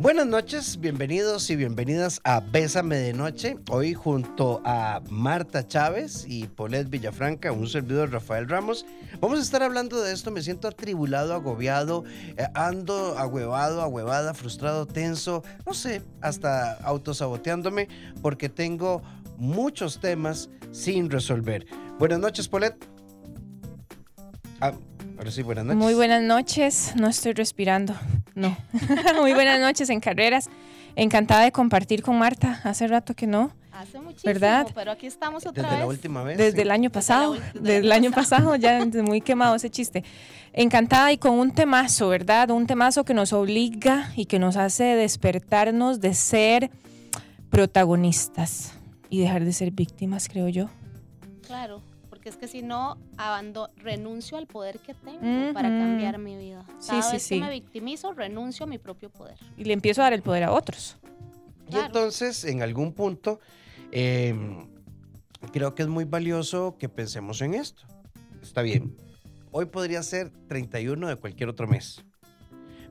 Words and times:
Buenas 0.00 0.28
noches, 0.28 0.78
bienvenidos 0.78 1.50
y 1.50 1.56
bienvenidas 1.56 2.20
a 2.22 2.38
Bésame 2.38 2.98
de 2.98 3.12
Noche. 3.12 3.56
Hoy 3.68 3.94
junto 3.94 4.62
a 4.64 5.02
Marta 5.10 5.66
Chávez 5.66 6.24
y 6.28 6.46
Polet 6.46 6.88
Villafranca, 6.88 7.50
un 7.50 7.66
servidor 7.66 8.12
Rafael 8.12 8.48
Ramos, 8.48 8.86
vamos 9.20 9.40
a 9.40 9.42
estar 9.42 9.60
hablando 9.60 10.00
de 10.00 10.12
esto. 10.12 10.30
Me 10.30 10.40
siento 10.40 10.68
atribulado, 10.68 11.34
agobiado, 11.34 12.04
eh, 12.36 12.46
ando 12.54 13.18
agüevado, 13.18 13.82
agüevada, 13.82 14.34
frustrado, 14.34 14.86
tenso, 14.86 15.42
no 15.66 15.74
sé, 15.74 16.02
hasta 16.20 16.74
autosaboteándome 16.74 17.88
porque 18.22 18.48
tengo 18.48 19.02
muchos 19.36 19.98
temas 19.98 20.48
sin 20.70 21.10
resolver. 21.10 21.66
Buenas 21.98 22.20
noches, 22.20 22.46
Polet. 22.46 22.76
Ah, 24.60 24.74
ahora 25.18 25.30
sí, 25.32 25.42
buenas 25.42 25.64
noches. 25.64 25.82
Muy 25.82 25.94
buenas 25.94 26.22
noches, 26.22 26.92
no 26.94 27.08
estoy 27.08 27.32
respirando, 27.32 27.94
no. 28.38 28.56
Muy 29.20 29.32
buenas 29.34 29.60
noches 29.60 29.90
en 29.90 30.00
carreras. 30.00 30.48
Encantada 30.96 31.44
de 31.44 31.52
compartir 31.52 32.02
con 32.02 32.18
Marta, 32.18 32.60
hace 32.64 32.86
rato 32.88 33.14
que 33.14 33.26
no. 33.26 33.52
Hace 33.70 34.00
muchísimo, 34.00 34.32
¿Verdad? 34.32 34.66
pero 34.74 34.90
aquí 34.90 35.06
estamos 35.06 35.46
otra 35.46 35.62
Desde 35.62 35.76
vez. 35.76 35.80
la 35.80 35.86
última 35.86 36.22
vez. 36.24 36.36
Desde 36.36 36.56
sí. 36.56 36.60
el 36.62 36.70
año 36.72 36.90
pasado, 36.90 37.36
desde 37.54 37.76
el 37.76 37.92
año 37.92 38.08
año 38.08 38.10
pasado, 38.10 38.56
ya 38.56 38.84
muy 39.04 39.20
quemado 39.20 39.54
ese 39.54 39.70
chiste. 39.70 40.02
Encantada 40.52 41.12
y 41.12 41.18
con 41.18 41.38
un 41.38 41.52
temazo, 41.52 42.08
¿verdad? 42.08 42.50
Un 42.50 42.66
temazo 42.66 43.04
que 43.04 43.14
nos 43.14 43.32
obliga 43.32 44.10
y 44.16 44.24
que 44.26 44.40
nos 44.40 44.56
hace 44.56 44.82
despertarnos 44.82 46.00
de 46.00 46.14
ser 46.14 46.70
protagonistas 47.50 48.72
y 49.10 49.20
dejar 49.20 49.44
de 49.44 49.52
ser 49.52 49.70
víctimas, 49.70 50.28
creo 50.28 50.48
yo. 50.48 50.68
Claro, 51.46 51.80
porque 52.28 52.44
es 52.44 52.50
que 52.52 52.58
si 52.58 52.62
no, 52.62 52.98
abando- 53.16 53.70
renuncio 53.76 54.36
al 54.38 54.46
poder 54.46 54.78
que 54.80 54.94
tengo 54.94 55.18
Ujú. 55.18 55.54
para 55.54 55.68
cambiar 55.68 56.18
mi 56.18 56.36
vida. 56.36 56.64
Cada 56.86 57.02
sí, 57.02 57.12
vez 57.12 57.22
sí. 57.22 57.34
que 57.36 57.40
me 57.40 57.50
victimizo, 57.50 58.12
renuncio 58.12 58.64
a 58.64 58.66
mi 58.66 58.78
propio 58.78 59.10
poder. 59.10 59.36
Y 59.56 59.64
le 59.64 59.72
empiezo 59.72 60.02
a 60.02 60.04
dar 60.04 60.12
el 60.12 60.22
poder 60.22 60.44
a 60.44 60.52
otros. 60.52 60.98
Y 61.66 61.70
Claro. 61.70 61.86
entonces, 61.86 62.44
en 62.44 62.62
algún 62.62 62.92
punto, 62.92 63.40
eh, 63.92 64.34
creo 65.52 65.74
que 65.74 65.82
es 65.82 65.88
muy 65.88 66.04
valioso 66.04 66.76
que 66.78 66.88
pensemos 66.88 67.40
en 67.40 67.54
esto. 67.54 67.82
Está 68.42 68.62
bien, 68.62 68.94
hoy 69.50 69.66
podría 69.66 70.02
ser 70.02 70.30
31 70.48 71.08
de 71.08 71.16
cualquier 71.16 71.48
otro 71.48 71.66
mes, 71.66 72.04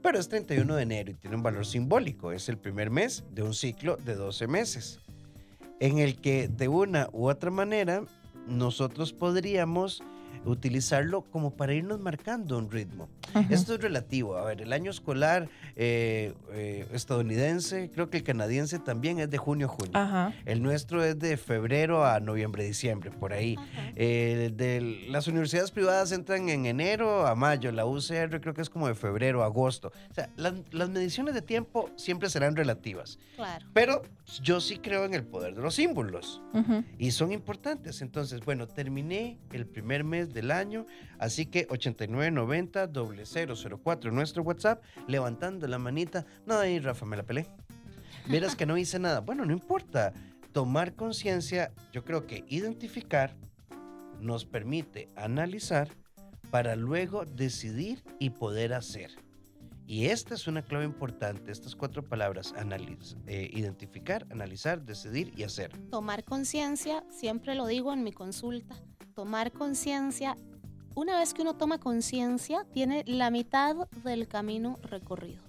pero 0.02 0.20
es 0.20 0.30
31 0.30 0.76
de 0.76 0.83
enero 0.83 1.11
y 1.11 1.14
tiene 1.16 1.36
un 1.36 1.44
valor 1.44 1.66
simbólico. 1.66 2.31
Es 2.31 2.50
el 2.50 2.58
primer 2.58 2.89
mes 2.89 3.23
de 3.31 3.44
un 3.44 3.54
ciclo 3.54 3.98
de 3.98 4.16
12 4.16 4.48
meses, 4.48 5.00
en 5.80 6.00
el 6.00 6.20
que 6.20 6.48
de 6.48 6.67
una 6.67 7.08
u 7.14 7.28
otra 7.30 7.50
manera 7.52 8.04
nosotros 8.48 9.14
podríamos 9.14 10.03
utilizarlo 10.45 11.21
como 11.21 11.52
para 11.52 11.73
irnos 11.73 11.99
marcando 11.99 12.57
un 12.57 12.69
ritmo. 12.71 13.09
Esto 13.49 13.75
es 13.75 13.81
relativo. 13.81 14.38
A 14.38 14.45
ver, 14.45 14.61
el 14.61 14.73
año 14.73 14.91
escolar 14.91 15.49
eh, 15.75 16.33
eh, 16.52 16.88
estadounidense, 16.93 17.91
creo 17.93 18.09
que 18.09 18.17
el 18.17 18.23
canadiense 18.23 18.80
también 18.80 19.19
es 19.19 19.30
de 19.30 19.38
junio 19.38 19.67
a 19.67 19.69
junio. 19.69 19.91
Ajá. 19.93 20.33
El 20.45 20.63
nuestro 20.63 21.03
es 21.03 21.19
de 21.19 21.38
febrero 21.38 22.05
a 22.05 22.19
noviembre, 22.19 22.63
diciembre, 22.63 23.11
por 23.11 23.33
ahí. 23.33 23.58
Eh, 23.95 24.52
de 24.55 25.05
las 25.09 25.27
universidades 25.27 25.71
privadas 25.71 26.11
entran 26.11 26.49
en 26.49 26.65
enero 26.65 27.27
a 27.27 27.35
mayo, 27.35 27.71
la 27.71 27.85
UCR 27.85 28.39
creo 28.41 28.53
que 28.53 28.61
es 28.61 28.69
como 28.69 28.88
de 28.88 28.95
febrero 28.95 29.43
a 29.43 29.45
agosto. 29.45 29.91
O 30.09 30.13
sea, 30.13 30.30
las, 30.35 30.53
las 30.71 30.89
mediciones 30.89 31.33
de 31.33 31.41
tiempo 31.41 31.89
siempre 31.95 32.30
serán 32.30 32.55
relativas. 32.55 33.19
Claro. 33.35 33.65
Pero 33.73 34.02
yo 34.41 34.59
sí 34.59 34.77
creo 34.77 35.05
en 35.05 35.13
el 35.13 35.23
poder 35.23 35.55
de 35.55 35.61
los 35.61 35.75
símbolos 35.75 36.41
y 36.97 37.11
son 37.11 37.31
importantes. 37.31 38.02
Entonces, 38.02 38.41
bueno, 38.43 38.67
terminé 38.67 39.38
el 39.52 39.65
primer 39.65 40.03
mes 40.03 40.27
del 40.30 40.52
año, 40.52 40.86
así 41.20 41.45
que 41.45 41.67
8990 41.70 42.88
004 43.83 44.11
nuestro 44.11 44.44
WhatsApp, 44.44 44.83
levantando 45.08 45.67
la 45.67 45.78
manita. 45.80 46.25
No, 46.45 46.58
ahí 46.58 46.80
Rafa, 46.80 47.06
me 47.06 47.17
la 47.17 47.23
pelé. 47.23 47.47
Miras 48.28 48.55
que 48.55 48.66
no 48.66 48.78
hice 48.78 49.00
nada. 49.00 49.22
Bueno, 49.22 49.45
no 49.45 49.53
importa. 49.53 50.14
Tomar 50.53 50.95
conciencia, 50.95 51.72
yo 51.92 52.03
creo 52.03 52.25
que 52.25 52.44
identificar 52.48 53.36
nos 54.20 54.45
permite 54.45 55.10
analizar 55.15 55.89
para 56.49 56.76
luego 56.76 57.26
decidir 57.26 58.04
y 58.20 58.32
poder 58.32 58.73
hacer. 58.73 59.11
Y 59.86 60.08
esta 60.08 60.33
es 60.33 60.48
una 60.48 60.64
clave 60.64 60.83
importante, 60.86 61.52
estas 61.52 61.76
cuatro 61.76 62.04
palabras, 62.04 62.54
analiz- 62.55 63.15
eh, 63.27 63.49
identificar, 63.54 64.26
analizar, 64.32 64.82
decidir 64.83 65.32
y 65.38 65.44
hacer. 65.44 65.71
Tomar 65.92 66.23
conciencia, 66.26 67.05
siempre 67.09 67.54
lo 67.55 67.67
digo 67.67 67.94
en 67.94 68.04
mi 68.04 68.11
consulta, 68.11 68.76
tomar 69.17 69.52
conciencia, 69.52 70.38
una 70.94 71.17
vez 71.17 71.33
que 71.33 71.42
uno 71.42 71.55
toma 71.55 71.80
conciencia, 71.80 72.67
tiene 72.72 73.04
la 73.08 73.32
mitad 73.32 73.76
del 74.04 74.28
camino 74.28 74.78
recorrido. 74.83 75.42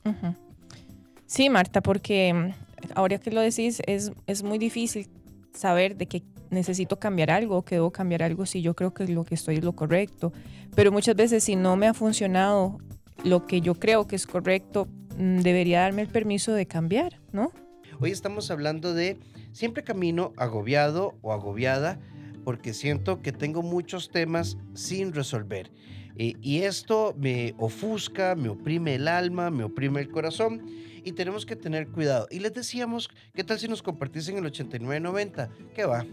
Sí, 1.27 1.51
Marta, 1.51 1.83
porque 1.83 2.33
mm, 2.33 2.95
ahora 2.95 3.19
que 3.19 3.31
lo 3.31 3.43
decís, 3.43 3.83
es, 3.87 4.13
es 4.27 4.43
muy 4.43 4.57
difícil 4.57 5.11
saber 5.53 5.99
de 5.99 6.07
que 6.07 6.23
necesito 6.49 6.99
cambiar 6.99 7.31
algo, 7.31 7.63
que 7.63 7.75
debo 7.75 7.91
cambiar 7.91 8.23
algo 8.23 8.47
si 8.47 8.63
yo 8.63 8.73
creo 8.73 8.95
que 8.95 9.07
lo 9.07 9.27
que 9.27 9.35
estoy 9.35 9.57
es 9.57 9.65
lo 9.65 9.75
correcto. 9.75 10.33
Pero 10.75 10.91
muchas 10.91 11.15
veces 11.15 11.45
si 11.45 11.55
no 11.55 11.77
me 11.77 11.89
ha 11.89 11.93
funcionado 11.93 12.79
lo 13.23 13.45
que 13.45 13.61
yo 13.61 13.75
creo 13.75 14.07
que 14.07 14.17
es 14.17 14.27
correcto, 14.27 14.89
mm, 15.19 15.41
debería 15.41 15.81
darme 15.83 16.01
el 16.01 16.09
permiso 16.09 16.55
de 16.55 16.65
cambiar, 16.65 17.21
¿no? 17.33 17.53
Hoy 18.01 18.13
estamos 18.13 18.51
hablando 18.51 18.95
de 18.95 19.19
siempre 19.53 19.85
camino 19.85 20.33
agobiado 20.39 21.17
o 21.21 21.35
agobiada 21.35 21.99
porque 22.49 22.73
siento 22.73 23.21
que 23.21 23.31
tengo 23.31 23.61
muchos 23.61 24.09
temas 24.09 24.57
sin 24.73 25.13
resolver. 25.13 25.71
Eh, 26.17 26.33
y 26.41 26.61
esto 26.61 27.15
me 27.19 27.55
ofusca, 27.59 28.35
me 28.37 28.49
oprime 28.49 28.95
el 28.95 29.07
alma, 29.07 29.51
me 29.51 29.65
oprime 29.65 30.01
el 30.01 30.09
corazón 30.09 30.65
y 31.05 31.13
tenemos 31.13 31.45
que 31.45 31.57
tener 31.57 31.89
cuidado. 31.89 32.27
Y 32.31 32.39
les 32.39 32.55
decíamos, 32.55 33.11
¿qué 33.35 33.45
tal 33.45 33.59
si 33.59 33.69
nos 33.69 33.83
compartís 33.83 34.31
en 34.31 34.39
el 34.39 34.47
8990? 34.47 35.51
¿Qué 35.75 35.85
va? 35.85 36.07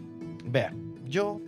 Vean, 0.44 0.96
yo 1.06 1.40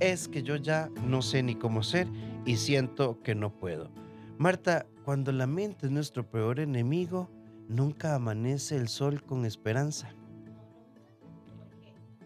es 0.00 0.26
que 0.26 0.42
yo 0.42 0.56
ya 0.56 0.90
no 1.06 1.22
sé 1.22 1.44
ni 1.44 1.54
cómo 1.54 1.84
ser 1.84 2.08
y 2.44 2.56
siento 2.56 3.22
que 3.22 3.36
no 3.36 3.56
puedo. 3.56 3.92
Marta, 4.38 4.86
cuando 5.04 5.30
la 5.30 5.46
mente 5.46 5.86
es 5.86 5.92
nuestro 5.92 6.28
peor 6.28 6.58
enemigo, 6.58 7.30
nunca 7.68 8.16
amanece 8.16 8.74
el 8.74 8.88
sol 8.88 9.22
con 9.22 9.44
esperanza. 9.44 10.12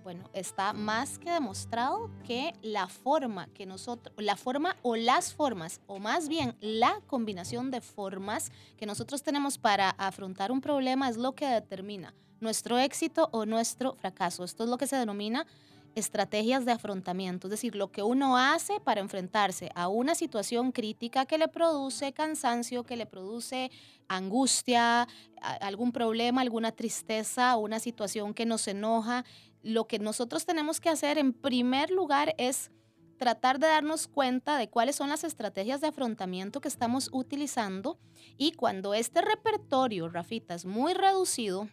Bueno, 0.05 0.29
está 0.35 0.75
más 0.75 1.19
que 1.19 1.31
demostrado 1.31 2.11
que 2.27 2.53
la 2.61 2.89
forma 2.89 3.47
que 3.55 3.65
nosotros, 3.65 4.15
la 4.19 4.37
forma 4.37 4.77
o 4.83 4.97
las 4.97 5.33
formas, 5.33 5.81
o 5.87 5.99
más 5.99 6.29
bien 6.29 6.55
la 6.61 7.01
combinación 7.07 7.71
de 7.71 7.81
formas 7.81 8.53
que 8.77 8.85
nosotros 8.85 9.23
tenemos 9.23 9.57
para 9.57 9.89
afrontar 9.89 10.53
un 10.53 10.61
problema 10.61 11.09
es 11.09 11.17
lo 11.17 11.35
que 11.35 11.47
determina 11.47 12.13
nuestro 12.41 12.79
éxito 12.79 13.31
o 13.33 13.47
nuestro 13.47 13.95
fracaso. 13.95 14.45
Esto 14.45 14.65
es 14.65 14.69
lo 14.69 14.77
que 14.77 14.87
se 14.87 14.97
denomina 14.97 15.47
estrategias 15.95 16.67
de 16.67 16.73
afrontamiento, 16.73 17.47
es 17.47 17.53
decir, 17.53 17.75
lo 17.75 17.91
que 17.91 18.03
uno 18.03 18.37
hace 18.37 18.81
para 18.81 19.01
enfrentarse 19.01 19.71
a 19.75 19.89
una 19.89 20.15
situación 20.15 20.73
crítica 20.73 21.25
que 21.25 21.39
le 21.39 21.49
produce 21.49 22.13
cansancio, 22.13 22.85
que 22.85 22.97
le 22.97 23.07
produce 23.07 23.71
angustia, 24.09 25.09
algún 25.41 25.93
problema, 25.93 26.43
alguna 26.43 26.73
tristeza, 26.73 27.57
una 27.57 27.79
situación 27.79 28.35
que 28.35 28.45
nos 28.45 28.69
enoja. 28.69 29.25
Lo 29.65 29.87
que 29.87 29.99
nosotros 29.99 30.45
tenemos 30.45 30.79
que 30.79 30.91
hacer 30.91 31.17
en 31.17 31.33
primer 31.33 31.91
lugar 31.91 32.35
es 32.37 32.71
tratar 33.17 33.59
de 33.59 33.67
darnos 33.67 34.09
cuenta 34.09 34.59
de 34.59 34.69
cuáles 34.69 34.97
son 34.97 35.09
las 35.09 35.25
estrategias 35.25 35.81
de 35.81 35.87
afrontamiento 35.87 36.61
que 36.61 36.69
estamos 36.69 37.09
utilizando 37.13 37.99
y 38.37 38.53
cuando 38.53 38.93
este 38.93 39.23
repertorio, 39.23 40.11
Rafita, 40.11 40.55
es 40.55 40.67
muy 40.67 40.93
reducido, 40.93 41.69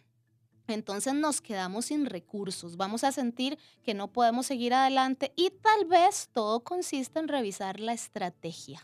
entonces 0.68 1.12
nos 1.12 1.42
quedamos 1.42 1.86
sin 1.86 2.06
recursos, 2.06 2.78
vamos 2.78 3.04
a 3.04 3.12
sentir 3.12 3.58
que 3.82 3.92
no 3.92 4.10
podemos 4.10 4.46
seguir 4.46 4.72
adelante 4.72 5.34
y 5.36 5.50
tal 5.50 5.84
vez 5.84 6.30
todo 6.32 6.64
consiste 6.64 7.18
en 7.18 7.28
revisar 7.28 7.78
la 7.78 7.92
estrategia. 7.92 8.80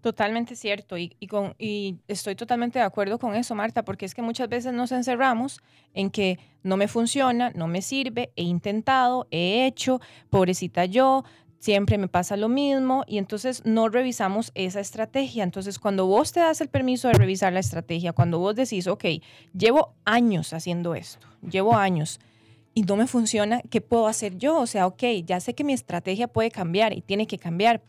Totalmente 0.00 0.56
cierto 0.56 0.96
y, 0.96 1.10
con, 1.28 1.54
y 1.58 1.98
estoy 2.08 2.34
totalmente 2.34 2.78
de 2.78 2.84
acuerdo 2.86 3.18
con 3.18 3.34
eso, 3.34 3.54
Marta, 3.54 3.84
porque 3.84 4.06
es 4.06 4.14
que 4.14 4.22
muchas 4.22 4.48
veces 4.48 4.72
nos 4.72 4.92
encerramos 4.92 5.60
en 5.92 6.10
que 6.10 6.38
no 6.62 6.78
me 6.78 6.88
funciona, 6.88 7.50
no 7.54 7.66
me 7.66 7.82
sirve, 7.82 8.32
he 8.34 8.42
intentado, 8.42 9.26
he 9.30 9.66
hecho, 9.66 10.00
pobrecita 10.30 10.86
yo, 10.86 11.24
siempre 11.58 11.98
me 11.98 12.08
pasa 12.08 12.38
lo 12.38 12.48
mismo 12.48 13.04
y 13.06 13.18
entonces 13.18 13.62
no 13.66 13.90
revisamos 13.90 14.52
esa 14.54 14.80
estrategia. 14.80 15.44
Entonces 15.44 15.78
cuando 15.78 16.06
vos 16.06 16.32
te 16.32 16.40
das 16.40 16.62
el 16.62 16.68
permiso 16.68 17.08
de 17.08 17.14
revisar 17.14 17.52
la 17.52 17.60
estrategia, 17.60 18.14
cuando 18.14 18.38
vos 18.38 18.56
decís, 18.56 18.86
ok, 18.86 19.04
llevo 19.52 19.94
años 20.06 20.54
haciendo 20.54 20.94
esto, 20.94 21.26
llevo 21.42 21.76
años 21.76 22.20
y 22.72 22.82
no 22.82 22.96
me 22.96 23.06
funciona, 23.06 23.60
¿qué 23.68 23.82
puedo 23.82 24.06
hacer 24.06 24.38
yo? 24.38 24.58
O 24.58 24.66
sea, 24.66 24.86
ok, 24.86 25.02
ya 25.26 25.40
sé 25.40 25.54
que 25.54 25.64
mi 25.64 25.74
estrategia 25.74 26.26
puede 26.26 26.50
cambiar 26.50 26.94
y 26.94 27.02
tiene 27.02 27.26
que 27.26 27.38
cambiar, 27.38 27.82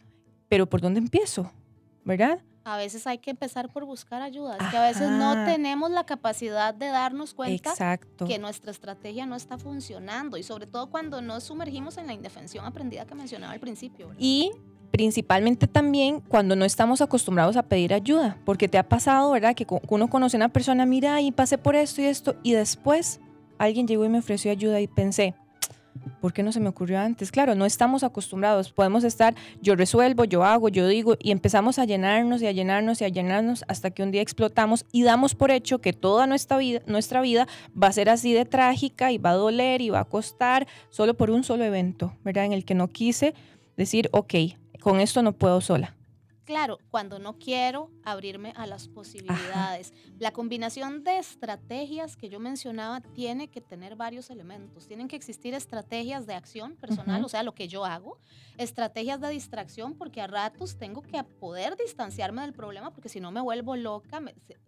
pero 0.50 0.68
¿por 0.68 0.82
dónde 0.82 1.00
empiezo? 1.00 1.50
¿Verdad? 2.04 2.40
A 2.64 2.78
veces 2.78 3.08
hay 3.08 3.18
que 3.18 3.32
empezar 3.32 3.70
por 3.70 3.86
buscar 3.86 4.22
ayuda, 4.22 4.58
es 4.58 4.68
que 4.70 4.78
a 4.78 4.88
veces 4.88 5.10
no 5.10 5.46
tenemos 5.46 5.90
la 5.90 6.06
capacidad 6.06 6.76
de 6.76 6.88
darnos 6.88 7.34
cuenta 7.34 7.72
Exacto. 7.72 8.26
que 8.26 8.38
nuestra 8.38 8.70
estrategia 8.70 9.26
no 9.26 9.36
está 9.36 9.58
funcionando 9.58 10.38
y 10.38 10.44
sobre 10.44 10.68
todo 10.68 10.92
cuando 10.92 11.22
nos 11.22 11.44
sumergimos 11.44 11.98
en 11.98 12.06
la 12.06 12.14
indefensión 12.14 12.64
aprendida 12.66 13.06
que 13.06 13.16
mencionaba 13.16 13.54
al 13.54 13.60
principio. 13.60 14.10
¿verdad? 14.10 14.22
Y 14.22 14.52
principalmente 14.92 15.68
también 15.68 16.20
cuando 16.20 16.56
no 16.56 16.66
estamos 16.66 17.02
acostumbrados 17.02 17.58
a 17.58 17.64
pedir 17.64 17.94
ayuda, 17.96 18.38
porque 18.46 18.68
te 18.68 18.78
ha 18.78 18.88
pasado, 18.88 19.32
¿verdad? 19.32 19.56
Que 19.56 19.66
uno 19.90 20.10
conoce 20.10 20.38
a 20.38 20.40
una 20.40 20.50
persona, 20.50 20.86
mira, 20.86 21.20
y 21.22 21.32
pasé 21.32 21.58
por 21.58 21.76
esto 21.76 22.02
y 22.02 22.06
esto, 22.06 22.36
y 22.44 22.52
después 22.52 23.20
alguien 23.58 23.88
llegó 23.88 24.06
y 24.06 24.10
me 24.10 24.20
ofreció 24.20 24.52
ayuda 24.52 24.80
y 24.82 24.88
pensé, 24.88 25.34
¿por 26.20 26.34
qué 26.34 26.44
no 26.44 26.52
se 26.52 26.60
me 26.60 26.70
ocurrió 26.70 27.00
antes? 27.00 27.32
Claro, 27.32 27.56
no 27.56 27.66
estamos 27.66 28.04
acostumbrados, 28.04 28.72
podemos 28.72 29.04
estar, 29.04 29.36
yo 29.62 29.76
resuelvo, 29.76 30.26
yo 30.26 30.44
hago, 30.44 30.70
yo 30.70 30.88
digo, 30.88 31.16
y 31.20 31.32
empezamos 31.32 31.80
a 31.80 31.86
llenarnos 31.86 32.42
y 32.42 32.48
a 32.48 32.52
llenarnos 32.52 33.02
y 33.02 33.06
a 33.06 33.10
llenarnos 33.10 33.64
hasta 33.68 33.92
que 33.92 34.04
un 34.04 34.12
día 34.12 34.22
explotamos 34.22 34.86
y 34.92 35.04
damos 35.04 35.36
por 35.36 35.52
hecho 35.52 35.80
que 35.80 35.94
toda 35.94 36.28
nuestra 36.28 36.58
vida, 36.58 36.82
nuestra 36.86 37.22
vida 37.22 37.48
va 37.82 37.88
a 37.88 37.94
ser 37.94 38.10
así 38.10 38.34
de 38.34 38.46
trágica 38.46 39.12
y 39.12 39.18
va 39.18 39.32
a 39.32 39.36
doler 39.36 39.82
y 39.82 39.90
va 39.90 40.02
a 40.02 40.06
costar 40.06 40.68
solo 40.90 41.16
por 41.16 41.32
un 41.32 41.44
solo 41.44 41.64
evento, 41.64 42.16
¿verdad? 42.24 42.46
En 42.46 42.54
el 42.54 42.66
que 42.66 42.76
no 42.76 42.88
quise 42.88 43.34
decir, 43.78 44.10
ok, 44.12 44.34
con 44.80 45.00
esto 45.00 45.22
no 45.22 45.34
puedo 45.34 45.62
sola. 45.62 45.96
Claro, 46.52 46.80
cuando 46.90 47.18
no 47.18 47.40
quiero 47.40 47.90
abrirme 48.04 48.52
a 48.58 48.68
las 48.68 48.90
posibilidades. 48.90 49.94
La 50.20 50.32
combinación 50.32 51.02
de 51.02 51.18
estrategias 51.18 52.18
que 52.18 52.28
yo 52.28 52.42
mencionaba 52.42 53.00
tiene 53.00 53.48
que 53.48 53.62
tener 53.62 53.96
varios 53.96 54.30
elementos. 54.30 54.86
Tienen 54.86 55.08
que 55.08 55.16
existir 55.16 55.54
estrategias 55.54 56.28
de 56.28 56.34
acción 56.34 56.76
personal, 56.76 57.24
o 57.24 57.30
sea, 57.30 57.44
lo 57.44 57.56
que 57.56 57.70
yo 57.70 57.86
hago, 57.86 58.18
estrategias 58.58 59.22
de 59.22 59.30
distracción, 59.30 59.94
porque 59.94 60.20
a 60.20 60.28
ratos 60.28 60.78
tengo 60.78 61.02
que 61.02 61.24
poder 61.24 61.78
distanciarme 61.78 62.42
del 62.42 62.52
problema, 62.52 62.92
porque 62.92 63.08
si 63.08 63.22
no 63.22 63.32
me 63.32 63.40
vuelvo 63.40 63.78
loca, 63.78 64.22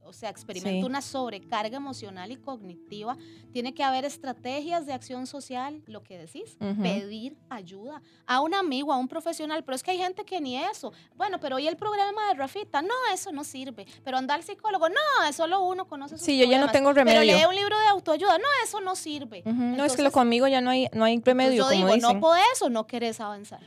o 0.05 0.13
sea, 0.13 0.29
experimento 0.29 0.87
una 0.87 1.01
sobrecarga 1.01 1.75
emocional 1.75 2.31
y 2.31 2.37
cognitiva. 2.37 3.17
Tiene 3.51 3.73
que 3.73 3.83
haber 3.83 4.05
estrategias 4.05 4.85
de 4.85 4.93
acción 4.93 5.27
social, 5.27 5.83
lo 5.85 6.01
que 6.01 6.17
decís, 6.17 6.57
pedir 6.81 7.37
ayuda 7.49 8.01
a 8.25 8.39
un 8.39 8.53
amigo, 8.53 8.93
a 8.93 8.97
un 8.97 9.09
profesional, 9.09 9.65
pero 9.65 9.75
es 9.75 9.83
que 9.83 9.91
hay 9.91 9.97
gente 9.97 10.23
que 10.23 10.39
ni 10.39 10.55
eso. 10.57 10.93
Bueno, 11.15 11.39
pero 11.41 11.59
¿y 11.59 11.67
el 11.67 11.72
programa 11.75 12.27
de 12.29 12.35
Rafita? 12.35 12.81
No, 12.81 12.93
eso 13.13 13.31
no 13.31 13.43
sirve. 13.43 13.85
Pero 14.03 14.17
anda 14.17 14.35
al 14.35 14.43
psicólogo, 14.43 14.89
no, 14.89 15.27
es 15.27 15.35
solo 15.35 15.61
uno 15.61 15.85
conoce 15.85 16.17
sus 16.17 16.25
Sí, 16.25 16.37
yo 16.37 16.45
ya 16.45 16.59
no 16.59 16.71
tengo 16.71 16.93
remedio. 16.93 17.19
Pero 17.19 17.37
lee 17.37 17.45
un 17.45 17.55
libro 17.55 17.77
de 17.79 17.87
autoayuda, 17.87 18.37
no, 18.37 18.45
eso 18.63 18.81
no 18.81 18.95
sirve. 18.95 19.43
no, 19.45 19.85
es 19.85 19.95
que 19.95 20.01
lo 20.01 20.11
conmigo 20.11 20.47
ya 20.47 20.61
no 20.61 20.69
hay, 20.69 20.87
no 20.93 21.05
hay 21.05 21.21
remedio. 21.23 21.63
Yo 21.63 21.69
digo, 21.69 21.95
no 21.97 22.19
podés 22.19 22.61
o 22.61 22.69
no 22.69 22.87
querés 22.87 23.19
avanzar. 23.19 23.61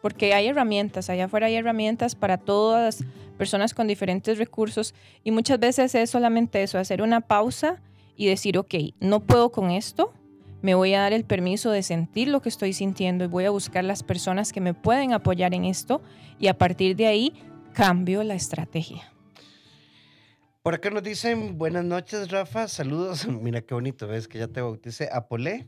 Porque 0.00 0.34
hay 0.34 0.48
herramientas, 0.48 1.10
allá 1.10 1.26
afuera 1.26 1.46
hay 1.46 1.56
herramientas 1.56 2.14
para 2.14 2.38
todas 2.38 3.00
las 3.00 3.08
personas 3.36 3.74
con 3.74 3.86
diferentes 3.86 4.38
recursos 4.38 4.94
y 5.24 5.30
muchas 5.30 5.58
veces 5.58 5.94
es 5.94 6.10
solamente 6.10 6.62
eso, 6.62 6.78
hacer 6.78 7.02
una 7.02 7.20
pausa 7.20 7.80
y 8.16 8.26
decir, 8.26 8.58
ok, 8.58 8.74
no 9.00 9.20
puedo 9.20 9.50
con 9.50 9.70
esto, 9.70 10.12
me 10.62 10.74
voy 10.74 10.94
a 10.94 11.00
dar 11.00 11.12
el 11.12 11.24
permiso 11.24 11.70
de 11.70 11.82
sentir 11.82 12.28
lo 12.28 12.40
que 12.40 12.48
estoy 12.48 12.72
sintiendo 12.72 13.24
y 13.24 13.28
voy 13.28 13.44
a 13.44 13.50
buscar 13.50 13.84
las 13.84 14.02
personas 14.02 14.52
que 14.52 14.60
me 14.60 14.74
pueden 14.74 15.12
apoyar 15.12 15.54
en 15.54 15.64
esto 15.64 16.00
y 16.38 16.46
a 16.46 16.56
partir 16.56 16.96
de 16.96 17.06
ahí 17.06 17.32
cambio 17.74 18.22
la 18.22 18.34
estrategia. 18.34 19.12
Por 20.62 20.74
acá 20.74 20.90
nos 20.90 21.02
dicen 21.02 21.58
buenas 21.58 21.84
noches, 21.84 22.30
Rafa. 22.30 22.68
Saludos. 22.68 23.26
Mira 23.42 23.62
qué 23.62 23.74
bonito, 23.74 24.06
ves 24.06 24.28
que 24.28 24.38
ya 24.38 24.46
te 24.46 24.60
bauticé. 24.60 25.08
Apolé. 25.12 25.66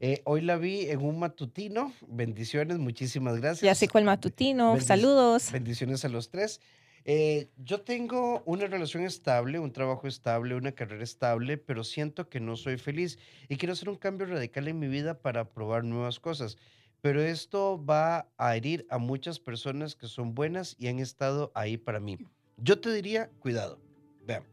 Eh, 0.00 0.20
hoy 0.24 0.40
la 0.40 0.56
vi 0.56 0.90
en 0.90 1.00
un 1.02 1.18
matutino. 1.18 1.92
Bendiciones, 2.08 2.78
muchísimas 2.78 3.40
gracias. 3.40 3.62
Ya 3.62 3.74
sé 3.74 3.88
cuál 3.88 4.04
matutino. 4.04 4.78
Saludos. 4.80 5.50
Bendiciones 5.52 6.04
a 6.04 6.08
los 6.08 6.28
tres. 6.28 6.60
Eh, 7.04 7.50
yo 7.56 7.80
tengo 7.80 8.42
una 8.46 8.66
relación 8.66 9.02
estable, 9.02 9.58
un 9.58 9.72
trabajo 9.72 10.06
estable, 10.06 10.54
una 10.54 10.72
carrera 10.72 11.02
estable, 11.02 11.58
pero 11.58 11.82
siento 11.82 12.28
que 12.28 12.38
no 12.38 12.56
soy 12.56 12.78
feliz 12.78 13.18
y 13.48 13.56
quiero 13.56 13.72
hacer 13.72 13.88
un 13.88 13.96
cambio 13.96 14.26
radical 14.26 14.68
en 14.68 14.78
mi 14.78 14.88
vida 14.88 15.18
para 15.20 15.48
probar 15.48 15.84
nuevas 15.84 16.20
cosas. 16.20 16.58
Pero 17.00 17.20
esto 17.20 17.84
va 17.84 18.28
a 18.38 18.56
herir 18.56 18.86
a 18.88 18.98
muchas 18.98 19.40
personas 19.40 19.96
que 19.96 20.06
son 20.06 20.34
buenas 20.34 20.76
y 20.78 20.86
han 20.86 21.00
estado 21.00 21.50
ahí 21.54 21.76
para 21.76 21.98
mí. 21.98 22.18
Yo 22.56 22.80
te 22.80 22.92
diría, 22.92 23.28
cuidado. 23.40 23.80
Vean. 24.24 24.44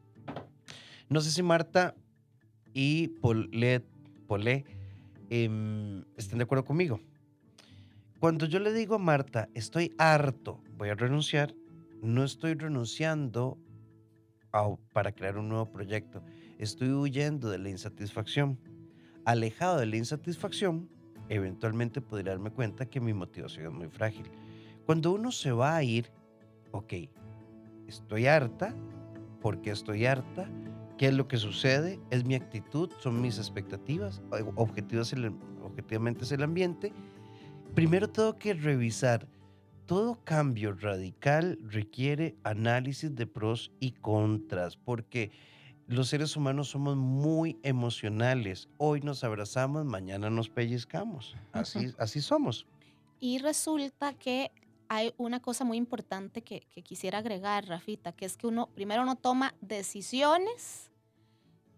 No 1.09 1.21
sé 1.21 1.29
si 1.29 1.43
Marta 1.43 1.95
y 2.73 3.09
Polé, 3.09 3.85
Polé 4.27 4.65
em, 5.29 6.03
están 6.17 6.39
de 6.39 6.43
acuerdo 6.45 6.65
conmigo. 6.65 6.99
Cuando 8.19 8.47
yo 8.47 8.59
le 8.59 8.73
digo 8.73 8.95
a 8.95 8.99
Marta, 8.99 9.47
estoy 9.53 9.93
harto, 9.97 10.61
voy 10.75 10.89
a 10.89 10.95
renunciar, 10.95 11.53
no 12.01 12.23
estoy 12.23 12.53
renunciando 12.53 13.57
para 14.93 15.11
crear 15.11 15.37
un 15.37 15.49
nuevo 15.49 15.71
proyecto. 15.71 16.23
Estoy 16.57 16.91
huyendo 16.91 17.49
de 17.49 17.59
la 17.59 17.69
insatisfacción. 17.69 18.59
Alejado 19.25 19.77
de 19.77 19.85
la 19.85 19.97
insatisfacción, 19.97 20.89
eventualmente 21.29 22.01
podría 22.01 22.31
darme 22.31 22.51
cuenta 22.51 22.85
que 22.85 22.99
mi 22.99 23.13
motivación 23.13 23.67
es 23.67 23.71
muy 23.71 23.87
frágil. 23.87 24.25
Cuando 24.85 25.11
uno 25.11 25.31
se 25.31 25.51
va 25.51 25.75
a 25.75 25.83
ir, 25.83 26.11
ok, 26.71 26.93
estoy 27.87 28.25
harta, 28.25 28.73
¿por 29.39 29.61
qué 29.61 29.71
estoy 29.71 30.05
harta? 30.05 30.49
¿Qué 30.97 31.07
es 31.07 31.13
lo 31.13 31.27
que 31.27 31.37
sucede? 31.37 31.99
¿Es 32.09 32.25
mi 32.25 32.35
actitud? 32.35 32.89
¿Son 32.99 33.21
mis 33.21 33.37
expectativas? 33.37 34.21
objetivamente 34.55 36.23
es 36.23 36.31
el 36.31 36.43
ambiente. 36.43 36.91
Primero 37.75 38.09
tengo 38.09 38.37
que 38.37 38.53
revisar 38.53 39.27
todo 39.89 40.23
cambio 40.23 40.73
radical 40.73 41.57
requiere 41.63 42.35
análisis 42.43 43.15
de 43.15 43.25
pros 43.25 43.71
y 43.79 43.93
contras, 43.93 44.77
porque 44.77 45.31
los 45.87 46.09
seres 46.09 46.37
humanos 46.37 46.69
somos 46.69 46.95
muy 46.95 47.57
emocionales. 47.63 48.69
Hoy 48.77 49.01
nos 49.01 49.23
abrazamos, 49.23 49.85
mañana 49.85 50.29
nos 50.29 50.47
pellizcamos. 50.47 51.35
Así, 51.53 51.91
así 51.97 52.21
somos. 52.21 52.67
Y 53.19 53.39
resulta 53.39 54.13
que 54.13 54.51
hay 54.89 55.11
una 55.17 55.41
cosa 55.41 55.65
muy 55.65 55.77
importante 55.77 56.43
que, 56.43 56.67
quisiera 56.83 57.17
agregar, 57.17 57.65
Rafita, 57.67 58.11
que 58.11 58.25
es 58.25 58.37
que 58.37 58.45
uno, 58.45 58.69
primero 58.75 59.01
uno 59.01 59.15
toma 59.15 59.55
decisiones 59.59 60.91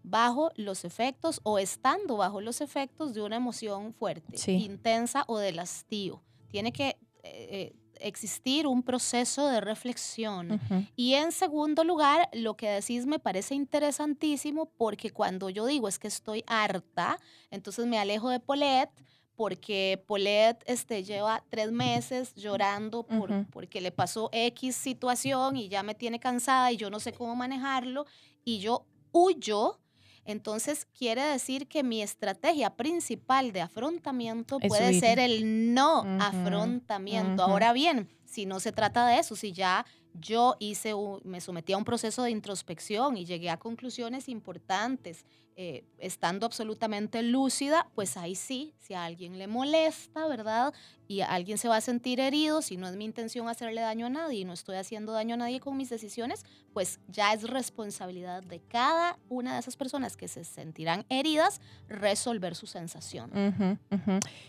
bajo 0.02 0.50
los 0.56 0.84
efectos 0.84 1.40
o 1.44 1.58
estando 1.58 2.18
bajo 2.18 2.42
los 2.42 2.60
efectos 2.60 3.14
de 3.14 3.22
una 3.22 3.36
emoción 3.36 3.94
fuerte, 3.94 4.36
intensa 4.52 5.24
o 5.28 5.38
del 5.38 5.60
hastío. 5.60 6.22
Tiene 6.50 6.74
que 6.74 6.98
eh, 7.22 7.48
eh, 7.50 7.72
existir 8.00 8.66
un 8.66 8.82
proceso 8.82 9.48
de 9.48 9.60
reflexión. 9.60 10.60
Y 10.96 11.14
en 11.14 11.32
segundo 11.32 11.84
lugar, 11.84 12.28
lo 12.32 12.56
que 12.56 12.68
decís 12.68 13.06
me 13.06 13.18
parece 13.18 13.54
interesantísimo 13.54 14.66
porque 14.76 15.10
cuando 15.10 15.50
yo 15.50 15.66
digo 15.66 15.88
es 15.88 15.98
que 15.98 16.08
estoy 16.08 16.44
harta, 16.46 17.18
entonces 17.50 17.86
me 17.86 17.98
alejo 17.98 18.30
de 18.30 18.40
Polet 18.40 18.90
porque 19.34 20.02
Polet 20.06 20.62
este, 20.66 21.02
lleva 21.02 21.42
tres 21.48 21.72
meses 21.72 22.34
llorando 22.34 23.02
por, 23.02 23.46
porque 23.46 23.80
le 23.80 23.90
pasó 23.90 24.28
X 24.32 24.76
situación 24.76 25.56
y 25.56 25.68
ya 25.68 25.82
me 25.82 25.94
tiene 25.94 26.20
cansada 26.20 26.70
y 26.70 26.76
yo 26.76 26.90
no 26.90 27.00
sé 27.00 27.12
cómo 27.12 27.34
manejarlo 27.34 28.06
y 28.44 28.58
yo 28.58 28.86
huyo 29.10 29.80
entonces, 30.24 30.86
quiere 30.96 31.22
decir 31.22 31.66
que 31.66 31.82
mi 31.82 32.00
estrategia 32.00 32.70
principal 32.76 33.52
de 33.52 33.60
afrontamiento 33.60 34.60
puede 34.60 34.98
ser 35.00 35.18
el 35.18 35.74
no 35.74 36.04
afrontamiento. 36.20 37.42
Ahora 37.42 37.72
bien, 37.72 38.08
si 38.24 38.46
no 38.46 38.60
se 38.60 38.72
trata 38.72 39.06
de 39.06 39.18
eso, 39.18 39.34
si 39.34 39.52
ya 39.52 39.84
yo 40.14 40.56
hice, 40.58 40.92
me 41.24 41.40
sometí 41.40 41.72
a 41.72 41.78
un 41.78 41.84
proceso 41.84 42.22
de 42.22 42.30
introspección 42.30 43.16
y 43.16 43.24
llegué 43.24 43.50
a 43.50 43.56
conclusiones 43.56 44.28
importantes, 44.28 45.24
eh, 45.54 45.84
estando 45.98 46.46
absolutamente 46.46 47.22
lúcida, 47.22 47.86
pues 47.94 48.16
ahí 48.16 48.34
sí, 48.34 48.72
si 48.78 48.94
a 48.94 49.04
alguien 49.04 49.38
le 49.38 49.46
molesta, 49.46 50.26
¿verdad? 50.26 50.72
Y 51.08 51.20
alguien 51.20 51.58
se 51.58 51.68
va 51.68 51.76
a 51.76 51.80
sentir 51.82 52.20
herido, 52.20 52.62
si 52.62 52.78
no 52.78 52.88
es 52.88 52.96
mi 52.96 53.04
intención 53.04 53.48
hacerle 53.48 53.82
daño 53.82 54.06
a 54.06 54.08
nadie 54.08 54.40
y 54.40 54.44
no 54.46 54.54
estoy 54.54 54.76
haciendo 54.76 55.12
daño 55.12 55.34
a 55.34 55.36
nadie 55.36 55.60
con 55.60 55.76
mis 55.76 55.90
decisiones, 55.90 56.46
pues 56.72 57.00
ya 57.06 57.34
es 57.34 57.42
responsabilidad 57.42 58.42
de 58.42 58.60
cada 58.60 59.18
una 59.28 59.52
de 59.52 59.60
esas 59.60 59.76
personas 59.76 60.16
que 60.16 60.26
se 60.26 60.44
sentirán 60.44 61.04
heridas 61.10 61.60
resolver 61.86 62.54
su 62.54 62.66
sensación. 62.66 63.30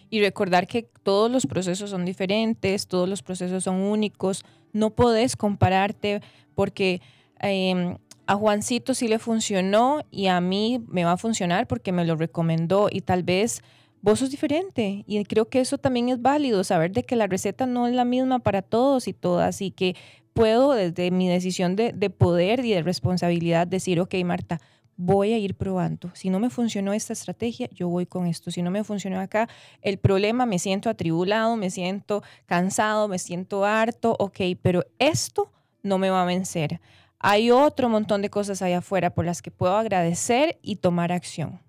Y 0.10 0.22
recordar 0.22 0.68
que 0.68 0.84
todos 1.04 1.30
los 1.30 1.46
procesos 1.46 1.90
son 1.90 2.06
diferentes, 2.06 2.88
todos 2.88 3.10
los 3.10 3.22
procesos 3.22 3.66
son 3.66 3.82
únicos, 3.82 4.46
no 4.74 4.92
podés 4.92 5.36
compararte 5.36 6.22
porque... 6.56 7.02
Em, 7.40 7.98
a 8.26 8.36
Juancito 8.36 8.94
sí 8.94 9.10
le 9.10 9.20
funcionó 9.20 10.06
y 10.10 10.28
a 10.28 10.40
mí 10.40 10.82
me 10.88 11.04
va 11.04 11.14
a 11.14 11.18
funcionar 11.18 11.68
porque 11.68 11.92
me 11.92 12.06
lo 12.06 12.16
recomendó 12.16 12.88
y 12.90 13.02
tal 13.02 13.24
vez 13.24 13.62
vos 14.02 14.20
sos 14.20 14.30
diferente. 14.30 15.04
Y 15.08 15.24
creo 15.26 15.50
que 15.50 15.60
eso 15.60 15.78
también 15.78 16.10
es 16.10 16.22
válido, 16.22 16.64
saber 16.64 16.92
de 16.92 17.04
que 17.04 17.16
la 17.16 17.28
receta 17.28 17.66
no 17.66 17.88
es 17.88 17.94
la 17.94 18.06
misma 18.06 18.40
para 18.40 18.62
todos 18.62 19.08
y 19.08 19.14
todas 19.14 19.62
y 19.62 19.72
que 19.72 19.96
puedo 20.34 20.74
desde 20.74 21.10
mi 21.12 21.28
decisión 21.30 21.76
de, 21.76 21.92
poder 22.10 22.64
y 22.66 22.74
de 22.74 22.82
responsabilidad 22.82 23.68
decir, 23.68 24.00
ok 24.00 24.16
Marta, 24.26 24.60
voy 25.06 25.34
a 25.34 25.38
ir 25.38 25.56
probando. 25.56 26.12
Si 26.14 26.30
no 26.30 26.40
me 26.40 26.50
funcionó 26.50 26.94
esta 26.94 27.14
estrategia, 27.14 27.70
yo 27.72 27.90
voy 27.90 28.06
con 28.06 28.28
esto. 28.28 28.52
Si 28.52 28.62
no 28.62 28.72
me 28.72 28.84
funcionó 28.84 29.20
acá, 29.20 29.50
el 29.82 29.98
problema, 29.98 30.46
me 30.46 30.60
siento 30.60 30.90
atribulado, 30.90 31.56
me 31.58 31.70
siento 31.70 32.24
cansado, 32.46 33.08
me 33.08 33.20
siento 33.20 33.66
harto, 33.66 34.16
ok, 34.20 34.40
pero 34.62 34.86
esto 35.00 35.52
no 35.82 35.98
me 35.98 36.10
va 36.10 36.24
a 36.24 36.26
vencer 36.26 36.80
hay 37.26 37.52
otro 37.52 37.88
montón 37.88 38.22
de 38.22 38.30
cosas 38.30 38.62
allá 38.62 38.80
afuera 38.80 39.14
por 39.14 39.24
las 39.24 39.42
que 39.42 39.50
puedo 39.50 39.78
agradecer 39.78 40.60
y 40.62 40.76
tomar 40.76 41.14
acción. 41.14 41.62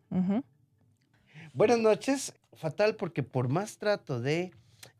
Buenas 1.53 1.79
noches. 1.79 2.35
Fatal 2.55 2.97
porque 2.97 3.23
por 3.23 3.49
más 3.49 3.79
trato 3.79 4.21
de 4.21 4.51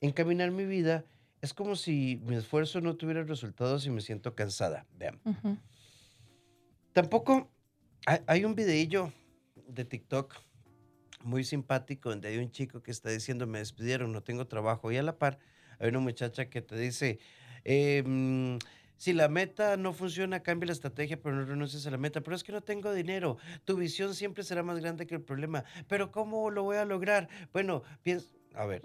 encaminar 0.01 0.53
mi 0.53 0.65
vida, 0.65 1.05
es 1.43 1.53
como 1.53 1.75
si 1.75 2.21
mi 2.25 2.37
esfuerzo 2.37 2.81
no 2.81 2.95
tuviera 2.95 3.25
resultados 3.25 3.85
y 3.85 3.91
me 3.91 4.01
siento 4.01 4.37
cansada. 4.37 4.87
Vean. 4.97 5.21
Ujú. 5.25 5.59
Tampoco 6.93 7.51
hay, 8.07 8.21
hay 8.27 8.45
un 8.45 8.55
videillo 8.55 9.13
de 9.69 9.85
TikTok 9.85 10.35
muy 11.23 11.45
simpático 11.45 12.11
donde 12.11 12.29
hay 12.29 12.39
un 12.39 12.51
chico 12.51 12.83
que 12.83 12.91
está 12.91 13.11
diciendo 13.11 13.47
me 13.47 13.59
despidieron, 13.59 14.13
no 14.13 14.23
tengo 14.23 14.47
trabajo. 14.47 14.93
Y 14.93 14.97
a 14.97 15.03
la 15.03 15.19
par 15.19 15.39
hay 15.79 15.89
una 15.89 16.01
muchacha 16.01 16.51
que 16.51 16.63
te 16.63 16.77
dice, 16.77 17.19
eh, 17.65 18.03
mm, 18.05 18.59
si 18.97 19.13
la 19.13 19.29
meta 19.29 19.77
no 19.77 19.93
funciona, 19.93 20.43
cambia 20.43 20.67
la 20.69 20.73
estrategia, 20.73 21.21
pero 21.21 21.35
no 21.35 21.45
renuncies 21.45 21.87
a 21.87 21.91
la 21.91 21.99
meta. 21.99 22.21
Pero 22.21 22.37
es 22.37 22.45
que 22.45 22.53
no 22.53 22.63
tengo 22.63 22.93
dinero. 22.93 23.39
Tu 23.65 23.77
visión 23.77 24.15
siempre 24.15 24.45
será 24.45 24.63
más 24.63 24.79
grande 24.81 25.07
que 25.07 25.15
el 25.15 25.23
problema. 25.23 25.65
Pero 25.89 26.13
¿cómo 26.13 26.51
lo 26.51 26.63
voy 26.63 26.77
a 26.77 26.85
lograr? 26.85 27.29
Bueno, 27.53 27.83
piensa, 28.03 28.29
a 28.55 28.67
ver, 28.67 28.83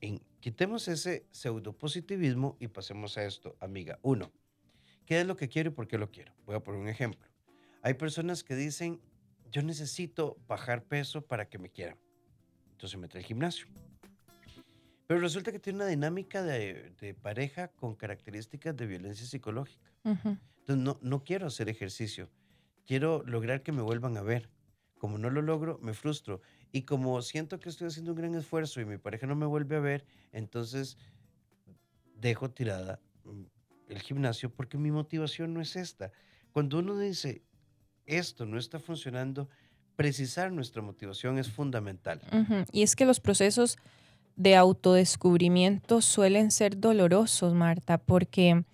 en- 0.00 0.20
quitemos 0.40 0.88
ese 0.88 1.26
pseudopositivismo 1.30 2.56
y 2.60 2.68
pasemos 2.68 3.16
a 3.18 3.24
esto, 3.24 3.56
amiga. 3.60 3.98
Uno, 4.02 4.32
¿qué 5.06 5.20
es 5.20 5.26
lo 5.26 5.36
que 5.36 5.48
quiero 5.48 5.70
y 5.70 5.72
por 5.72 5.86
qué 5.86 5.98
lo 5.98 6.10
quiero? 6.10 6.32
Voy 6.46 6.56
a 6.56 6.60
poner 6.60 6.80
un 6.80 6.88
ejemplo. 6.88 7.33
Hay 7.84 7.92
personas 7.92 8.42
que 8.42 8.56
dicen, 8.56 8.98
yo 9.52 9.60
necesito 9.60 10.38
bajar 10.48 10.84
peso 10.84 11.20
para 11.20 11.50
que 11.50 11.58
me 11.58 11.68
quieran. 11.68 11.98
Entonces 12.72 12.98
mete 12.98 13.18
al 13.18 13.24
gimnasio. 13.24 13.66
Pero 15.06 15.20
resulta 15.20 15.52
que 15.52 15.58
tiene 15.58 15.80
una 15.80 15.86
dinámica 15.86 16.42
de, 16.42 16.94
de 16.98 17.12
pareja 17.12 17.68
con 17.68 17.94
características 17.94 18.74
de 18.74 18.86
violencia 18.86 19.26
psicológica. 19.26 19.92
Entonces 20.02 20.82
no, 20.82 20.98
no 21.02 21.24
quiero 21.24 21.46
hacer 21.46 21.68
ejercicio. 21.68 22.30
Quiero 22.86 23.22
lograr 23.26 23.62
que 23.62 23.70
me 23.70 23.82
vuelvan 23.82 24.16
a 24.16 24.22
ver. 24.22 24.48
Como 24.96 25.18
no 25.18 25.28
lo 25.28 25.42
logro, 25.42 25.78
me 25.82 25.92
frustro. 25.92 26.40
Y 26.72 26.84
como 26.84 27.20
siento 27.20 27.60
que 27.60 27.68
estoy 27.68 27.88
haciendo 27.88 28.12
un 28.12 28.16
gran 28.16 28.34
esfuerzo 28.34 28.80
y 28.80 28.86
mi 28.86 28.96
pareja 28.96 29.26
no 29.26 29.36
me 29.36 29.44
vuelve 29.44 29.76
a 29.76 29.80
ver, 29.80 30.06
entonces 30.32 30.96
dejo 32.16 32.50
tirada 32.50 33.02
mm, 33.24 33.42
el 33.88 34.00
gimnasio 34.00 34.48
porque 34.48 34.78
mi 34.78 34.90
motivación 34.90 35.52
no 35.52 35.60
es 35.60 35.76
esta. 35.76 36.12
Cuando 36.50 36.78
uno 36.78 36.98
dice, 36.98 37.42
esto 38.06 38.46
no 38.46 38.58
está 38.58 38.78
funcionando, 38.78 39.48
precisar 39.96 40.52
nuestra 40.52 40.82
motivación 40.82 41.38
es 41.38 41.50
fundamental. 41.50 42.20
Y 42.72 42.82
es 42.82 42.96
que 42.96 43.04
los 43.04 43.20
procesos 43.20 43.78
de 44.36 44.56
autodescubrimiento 44.56 46.00
suelen 46.00 46.50
ser 46.50 46.78
dolorosos, 46.78 47.54
Marta, 47.54 47.98
porque 47.98 48.64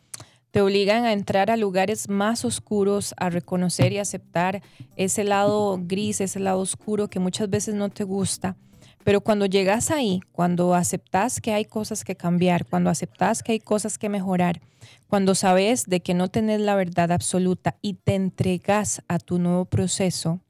te 0.51 0.63
obligan 0.63 1.05
a 1.05 1.13
entrar 1.13 1.51
a 1.51 1.57
lugares 1.57 2.09
más 2.09 2.45
oscuros, 2.45 3.15
a 3.19 3.31
reconocer 3.31 3.93
y 3.93 3.99
aceptar 3.99 4.63
ese 4.97 5.23
lado 5.25 5.79
gris, 5.83 6.21
ese 6.21 6.41
lado 6.41 6.61
oscuro 6.61 7.09
que 7.09 7.21
muchas 7.21 7.49
veces 7.49 7.75
no 7.75 7.89
te 7.89 8.05
gusta. 8.05 8.57
Pero 9.05 9.23
cuando 9.23 9.47
llegas 9.47 9.91
ahí, 9.91 10.21
cuando 10.33 10.75
aceptas 10.75 11.41
que 11.41 11.53
hay 11.53 11.65
cosas 11.65 12.05
que 12.05 12.17
cambiar, 12.17 12.67
cuando 12.67 12.91
aceptas 12.91 13.43
que 13.43 13.53
hay 13.53 13.61
cosas 13.61 13.99
que 13.99 14.09
mejorar, 14.09 14.61
cuando 15.09 15.35
sabes 15.35 15.87
de 15.87 16.01
que 16.01 16.15
no 16.15 16.29
tenés 16.29 16.61
la 16.61 16.75
verdad 16.75 17.11
absoluta 17.11 17.77
y 17.83 17.95
te 17.95 18.15
entregas 18.15 19.03
a 19.09 19.19
tu 19.19 19.39
nuevo 19.39 19.65
proceso, 19.65 20.41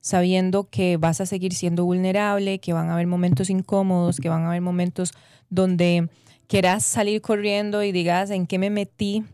sabiendo 0.00 0.70
que 0.70 0.96
vas 0.96 1.20
a 1.20 1.26
seguir 1.26 1.52
siendo 1.52 1.84
vulnerable, 1.84 2.60
que 2.60 2.72
van 2.72 2.90
a 2.90 2.94
haber 2.94 3.08
momentos 3.08 3.50
incómodos, 3.50 4.18
que 4.18 4.28
van 4.28 4.44
a 4.44 4.48
haber 4.48 4.60
momentos 4.60 5.12
donde 5.50 6.08
quieras 6.46 6.84
salir 6.84 7.20
corriendo 7.20 7.82
y 7.82 7.90
digas 7.90 8.30
en 8.30 8.46
qué 8.46 8.58
me 8.58 8.70
metí, 8.70 9.24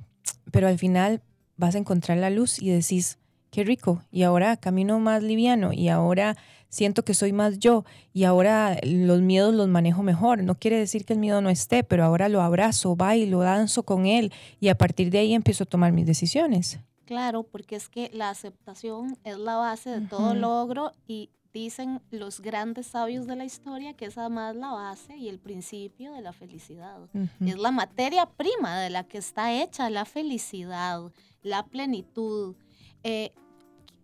pero 0.50 0.68
al 0.68 0.78
final 0.78 1.20
vas 1.58 1.74
a 1.74 1.78
encontrar 1.78 2.16
la 2.18 2.30
luz 2.30 2.60
y 2.60 2.70
decís, 2.70 3.18
qué 3.50 3.64
rico, 3.64 4.02
y 4.10 4.22
ahora 4.22 4.56
camino 4.56 4.98
más 4.98 5.22
liviano, 5.22 5.74
y 5.74 5.88
ahora 5.88 6.38
siento 6.72 7.04
que 7.04 7.12
soy 7.12 7.32
más 7.32 7.58
yo, 7.58 7.84
y 8.14 8.24
ahora 8.24 8.78
los 8.82 9.20
miedos 9.20 9.54
los 9.54 9.68
manejo 9.68 10.02
mejor. 10.02 10.42
No 10.42 10.54
quiere 10.54 10.78
decir 10.78 11.04
que 11.04 11.12
el 11.12 11.18
miedo 11.18 11.42
no 11.42 11.50
esté, 11.50 11.84
pero 11.84 12.02
ahora 12.02 12.30
lo 12.30 12.40
abrazo, 12.40 12.96
bailo, 12.96 13.40
danzo 13.40 13.82
con 13.82 14.06
él, 14.06 14.32
y 14.58 14.68
a 14.68 14.78
partir 14.78 15.10
de 15.10 15.18
ahí 15.18 15.34
empiezo 15.34 15.64
a 15.64 15.66
tomar 15.66 15.92
mis 15.92 16.06
decisiones. 16.06 16.80
Claro, 17.04 17.42
porque 17.42 17.76
es 17.76 17.90
que 17.90 18.10
la 18.14 18.30
aceptación 18.30 19.18
es 19.22 19.36
la 19.38 19.56
base 19.56 19.90
de 19.90 20.06
todo 20.06 20.34
logro 20.34 20.92
y 21.06 21.28
dicen 21.52 22.00
los 22.10 22.40
grandes 22.40 22.86
sabios 22.86 23.26
de 23.26 23.36
la 23.36 23.44
historia 23.44 23.92
que 23.92 24.06
es 24.06 24.16
además 24.16 24.56
la 24.56 24.72
base 24.72 25.14
y 25.18 25.28
el 25.28 25.38
principio 25.38 26.14
de 26.14 26.22
la 26.22 26.32
felicidad. 26.32 27.00
Es 27.44 27.58
la 27.58 27.70
materia 27.70 28.24
prima 28.24 28.80
de 28.80 28.88
la 28.88 29.04
que 29.04 29.18
está 29.18 29.52
hecha 29.62 29.90
la 29.90 30.06
felicidad, 30.06 31.12
la 31.42 31.66
plenitud. 31.66 32.56
Eh, 33.02 33.32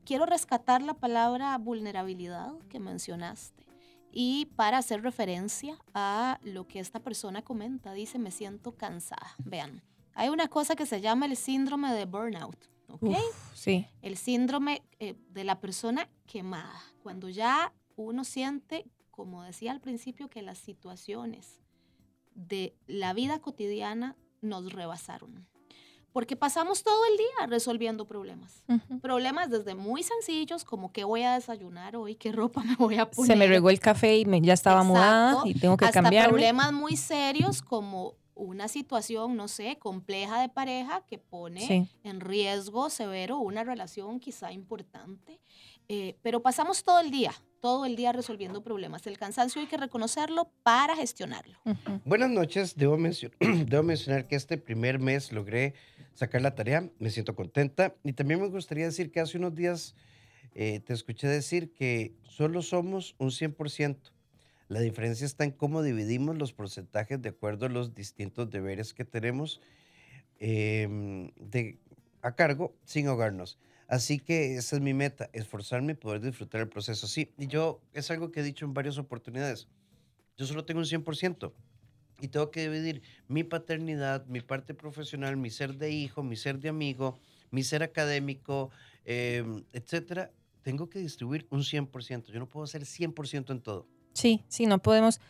quiero 0.09 0.25
rescatar 0.25 0.81
la 0.81 0.95
palabra 0.95 1.59
vulnerabilidad 1.59 2.55
que 2.71 2.81
mencionaste 2.81 3.67
y 4.11 4.47
para 4.57 4.79
hacer 4.79 5.03
referencia 5.03 5.77
a 5.93 6.41
lo 6.43 6.67
que 6.67 6.81
esta 6.81 7.00
persona 7.00 7.43
comenta, 7.43 7.93
dice, 7.93 8.19
me 8.19 8.31
siento 8.31 8.73
cansada. 8.73 9.35
Vean, 9.45 9.83
hay 10.15 10.31
una 10.31 10.49
cosa 10.49 10.77
que 10.77 10.87
se 10.87 11.03
llama 11.03 11.27
el 11.27 11.37
síndrome 11.37 11.93
de 11.93 12.07
burnout. 12.07 12.57
¿ok? 12.88 13.03
Uf, 13.03 13.55
sí. 13.55 13.87
el 14.00 14.17
síndrome 14.17 14.81
eh, 14.99 15.15
de 15.29 15.45
la 15.45 15.61
persona 15.61 16.09
quemada, 16.27 16.81
cuando 17.03 17.29
ya 17.29 17.75
uno 17.95 18.25
siente, 18.25 18.87
como 19.11 19.43
decía 19.43 19.73
al 19.73 19.83
principio, 19.83 20.31
que 20.31 20.41
las 20.41 20.57
situaciones 20.57 21.61
de 22.35 22.75
la 22.87 23.12
vida 23.12 23.41
cotidiana 23.41 24.17
nos 24.41 24.73
rebasaron. 24.73 25.47
Porque 26.19 26.35
pasamos 26.35 26.83
todo 26.83 26.99
el 27.13 27.17
día 27.17 27.47
resolviendo 27.47 28.05
problemas. 28.05 28.65
Problemas 29.01 29.51
desde 29.51 29.77
muy 29.77 30.03
sencillos, 30.03 30.65
como 30.65 30.91
qué 30.93 31.05
voy 31.05 31.23
a 31.23 31.35
desayunar 31.35 31.95
hoy, 31.95 32.17
qué 32.17 32.33
ropa 32.33 32.61
me 32.65 32.75
voy 32.75 32.97
a 32.99 33.09
poner. 33.09 33.31
Se 33.31 33.37
me 33.37 33.47
regó 33.47 33.71
el 33.71 33.79
café 33.79 34.19
y 34.19 34.25
me- 34.25 34.41
ya 34.41 34.53
estaba 34.53 34.83
mudada 34.83 35.43
y 35.45 35.55
tengo 35.55 35.77
que 35.77 35.85
hasta 35.85 36.03
cambiarme. 36.03 36.31
problemas 36.31 36.73
muy 36.73 36.97
serios 36.97 37.63
como 37.63 38.15
una 38.35 38.67
situación, 38.67 39.37
no 39.37 39.47
sé, 39.47 39.79
compleja 39.79 40.41
de 40.41 40.49
pareja 40.49 41.05
que 41.07 41.19
pone 41.19 41.61
Sí. 41.65 41.89
en 42.03 42.19
riesgo 42.19 42.91
severo 42.91 43.39
una 43.39 43.63
relación 43.63 44.19
quizá 44.19 44.51
importante. 44.51 45.39
Eh, 45.89 46.17
pero 46.23 46.43
pasamos 46.43 46.83
todo 46.83 46.99
el 46.99 47.13
día, 47.13 47.33
todo 47.61 47.87
el 47.87 47.95
día 47.95 48.11
resolviendo 48.13 48.61
problemas. 48.65 49.07
El 49.07 49.17
cansancio 49.19 49.61
hay 49.61 49.69
que 49.69 49.77
reconocerlo 49.77 50.51
para 50.65 50.97
gestionarlo. 50.97 51.57
Buenas 52.05 52.29
noches, 52.31 52.75
debo, 52.77 52.99
mencio- 52.99 53.31
debo 53.69 53.85
mencionar 53.85 54.27
que 54.27 54.35
este 54.35 54.59
primer 54.59 54.99
mes 54.99 55.31
logré 55.33 55.75
sacar 56.19 56.43
la 56.43 56.57
tarea, 56.57 56.91
me 56.99 57.11
siento 57.11 57.37
contenta 57.37 57.95
y 58.03 58.13
también 58.13 58.41
me 58.41 58.49
gustaría 58.49 58.87
decir 58.87 59.13
que 59.13 59.21
hace 59.21 59.39
unos 59.39 59.55
días 59.55 59.95
eh, 60.53 60.81
te 60.81 60.93
escuché 60.93 61.29
decir 61.29 61.73
que 61.73 62.17
solo 62.25 62.63
somos 62.63 63.15
un 63.19 63.31
100%. 63.31 63.97
La 64.67 64.81
diferencia 64.81 65.25
está 65.25 65.45
en 65.45 65.53
cómo 65.53 65.81
dividimos 65.81 66.37
los 66.37 66.53
porcentajes 66.53 67.23
de 67.23 67.29
acuerdo 67.29 67.67
a 67.67 67.69
los 67.69 67.95
distintos 67.95 68.51
deberes 68.51 68.95
que 68.95 69.05
tenemos 69.05 69.61
em, 70.41 71.31
a 72.21 72.35
cargo 72.35 72.75
sin 72.85 73.07
ahogarnos. 73.07 73.57
Así 73.87 74.19
que 74.19 74.57
esa 74.57 74.75
es 74.75 74.83
mi 74.83 74.95
meta, 74.95 75.31
esforzarme 75.33 75.93
y 75.93 75.95
poder 75.95 76.21
disfrutar 76.21 76.63
el 76.63 76.69
proceso. 76.69 77.07
Sí, 77.07 77.33
y 77.39 77.47
yo 77.47 77.81
es 77.93 78.11
algo 78.11 78.33
que 78.33 78.41
he 78.41 78.43
dicho 78.43 78.65
en 78.65 78.75
varias 78.75 78.99
oportunidades. 78.99 79.69
Yo 80.37 80.47
solo 80.47 80.65
tengo 80.65 80.81
un 80.81 80.87
100% 80.87 81.53
y 82.21 82.29
tengo 82.29 82.51
que 82.51 82.63
dividir 82.69 83.03
mi 83.29 83.45
paternidad, 83.45 84.27
mi 84.27 84.41
parte 84.41 84.75
profesional, 84.75 85.37
mi 85.37 85.51
ser 85.51 85.75
de 85.75 85.91
hijo, 85.91 86.23
mi 86.23 86.37
ser 86.37 86.59
de 86.59 86.69
amigo, 86.69 87.19
mi 87.51 87.63
ser 87.63 87.83
académico, 87.83 88.71
em, 89.05 89.65
etcétera. 89.73 90.31
Tengo 90.63 90.89
que 90.91 90.99
distribuir 90.99 91.47
un 91.51 91.63
100%. 91.65 92.33
Yo 92.33 92.39
no 92.41 92.47
puedo 92.49 92.67
ser 92.67 92.85
100% 92.85 93.53
en 93.53 93.61
todo. 93.61 93.87
Sí, 94.13 94.45
sí, 94.49 94.67
no 94.67 94.81
podemos 94.81 95.21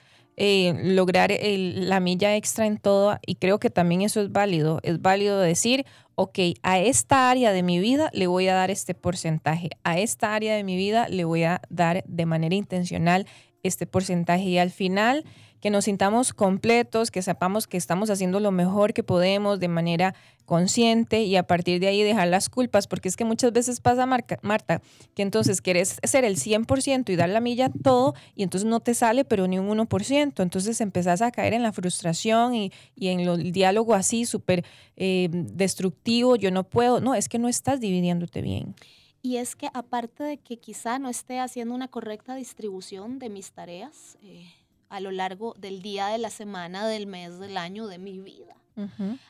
eh, 0.40 0.72
lograr 0.94 1.32
el- 1.32 1.88
la 1.88 1.98
milla 1.98 2.36
extra 2.36 2.64
en 2.64 2.78
todo 2.78 3.18
y 3.26 3.34
creo 3.34 3.58
que 3.58 3.70
también 3.70 4.02
eso 4.02 4.20
es 4.20 4.30
válido. 4.30 4.78
Es 4.84 5.02
válido 5.02 5.40
decir, 5.40 5.84
ok, 6.14 6.38
a 6.62 6.78
esta 6.78 7.28
área 7.28 7.52
de 7.52 7.64
mi 7.64 7.80
vida 7.80 8.08
le 8.14 8.28
voy 8.28 8.46
a 8.46 8.54
dar 8.54 8.70
este 8.70 8.94
porcentaje, 8.94 9.70
a 9.82 9.98
esta 9.98 10.36
área 10.36 10.54
de 10.54 10.62
mi 10.62 10.76
vida 10.76 11.08
le 11.08 11.24
voy 11.24 11.42
a 11.42 11.60
dar 11.70 12.04
de 12.06 12.24
manera 12.24 12.54
intencional 12.54 13.26
este 13.64 13.88
porcentaje 13.88 14.44
y 14.44 14.58
al 14.58 14.70
final 14.70 15.24
que 15.60 15.70
nos 15.70 15.84
sintamos 15.86 16.32
completos, 16.32 17.10
que 17.10 17.22
sepamos 17.22 17.66
que 17.66 17.76
estamos 17.76 18.10
haciendo 18.10 18.40
lo 18.40 18.50
mejor 18.52 18.92
que 18.94 19.02
podemos 19.02 19.58
de 19.60 19.68
manera 19.68 20.14
consciente 20.44 21.22
y 21.22 21.36
a 21.36 21.42
partir 21.42 21.78
de 21.78 21.88
ahí 21.88 22.02
dejar 22.02 22.28
las 22.28 22.48
culpas, 22.48 22.86
porque 22.86 23.08
es 23.08 23.16
que 23.16 23.24
muchas 23.26 23.52
veces 23.52 23.80
pasa, 23.80 24.06
Marca- 24.06 24.38
Marta, 24.42 24.80
que 25.14 25.22
entonces 25.22 25.60
quieres 25.60 25.98
ser 26.02 26.24
el 26.24 26.36
100% 26.36 27.10
y 27.12 27.16
dar 27.16 27.28
la 27.28 27.40
milla 27.40 27.70
todo 27.82 28.14
y 28.34 28.42
entonces 28.44 28.66
no 28.68 28.80
te 28.80 28.94
sale 28.94 29.24
pero 29.26 29.46
ni 29.46 29.58
un 29.58 29.68
1%, 29.68 30.42
entonces 30.42 30.80
empezás 30.80 31.20
a 31.20 31.30
caer 31.30 31.52
en 31.52 31.62
la 31.62 31.72
frustración 31.72 32.54
y, 32.54 32.72
y 32.96 33.08
en 33.08 33.26
lo- 33.26 33.34
el 33.34 33.52
diálogo 33.52 33.94
así 33.94 34.24
súper 34.24 34.64
eh, 34.96 35.28
destructivo, 35.30 36.36
yo 36.36 36.50
no 36.50 36.64
puedo, 36.64 37.00
no, 37.00 37.14
es 37.14 37.28
que 37.28 37.38
no 37.38 37.48
estás 37.48 37.78
dividiéndote 37.80 38.40
bien. 38.40 38.74
Y 39.20 39.36
es 39.36 39.54
que 39.56 39.68
aparte 39.74 40.22
de 40.22 40.38
que 40.38 40.58
quizá 40.58 40.98
no 40.98 41.08
esté 41.10 41.40
haciendo 41.40 41.74
una 41.74 41.88
correcta 41.88 42.36
distribución 42.36 43.18
de 43.18 43.28
mis 43.28 43.50
tareas 43.52 44.16
eh, 44.22 44.46
a 44.88 45.00
lo 45.00 45.10
largo 45.10 45.54
del 45.58 45.82
día, 45.82 46.08
de 46.08 46.18
la 46.18 46.30
semana, 46.30 46.86
del 46.86 47.06
mes, 47.06 47.38
del 47.38 47.56
año, 47.56 47.86
de 47.86 47.98
mi 47.98 48.20
vida. 48.20 48.56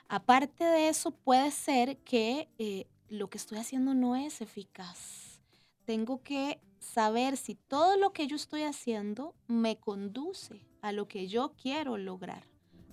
Aparte 0.08 0.64
de 0.64 0.88
eso, 0.88 1.10
puede 1.10 1.50
ser 1.50 1.96
que 1.98 2.48
eh, 2.58 2.86
lo 3.08 3.30
que 3.30 3.38
estoy 3.38 3.58
haciendo 3.58 3.94
no 3.94 4.14
es 4.14 4.42
eficaz. 4.42 5.40
Tengo 5.86 6.22
que 6.22 6.60
saber 6.80 7.36
si 7.38 7.54
todo 7.54 7.96
lo 7.96 8.12
que 8.12 8.26
yo 8.26 8.36
estoy 8.36 8.62
haciendo 8.64 9.34
me 9.46 9.76
conduce 9.78 10.66
a 10.82 10.92
lo 10.92 11.08
que 11.08 11.28
yo 11.28 11.54
quiero 11.56 11.96
lograr. 11.96 12.44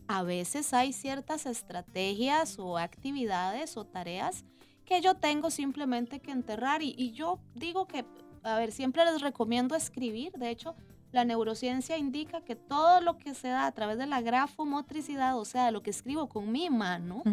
a 0.08 0.24
veces 0.24 0.74
hay 0.74 0.94
ciertas 0.94 1.46
estrategias 1.46 2.60
o 2.60 2.78
actividades 2.78 3.76
o 3.78 3.86
tareas 3.86 4.46
que 4.86 5.02
yo 5.02 5.16
tengo 5.16 5.50
simplemente 5.50 6.20
que 6.20 6.32
enterrar 6.32 6.84
y, 6.84 6.94
y 6.98 7.12
yo 7.12 7.40
digo 7.56 7.88
que, 7.88 8.06
a 8.44 8.58
ver, 8.58 8.72
siempre 8.72 9.04
les 9.06 9.22
recomiendo 9.22 9.76
escribir, 9.76 10.32
de 10.34 10.52
hecho, 10.52 10.76
la 11.16 11.24
neurociencia 11.24 11.98
indica 11.98 12.42
que 12.42 12.56
todo 12.56 13.00
lo 13.00 13.18
que 13.18 13.34
se 13.34 13.48
da 13.48 13.66
a 13.66 13.72
través 13.72 13.98
de 13.98 14.06
la 14.06 14.22
grafomotricidad, 14.22 15.40
o 15.40 15.46
sea, 15.46 15.72
lo 15.72 15.82
que 15.82 15.90
escribo 15.90 16.28
con 16.28 16.52
mi 16.52 16.70
mano, 16.70 17.24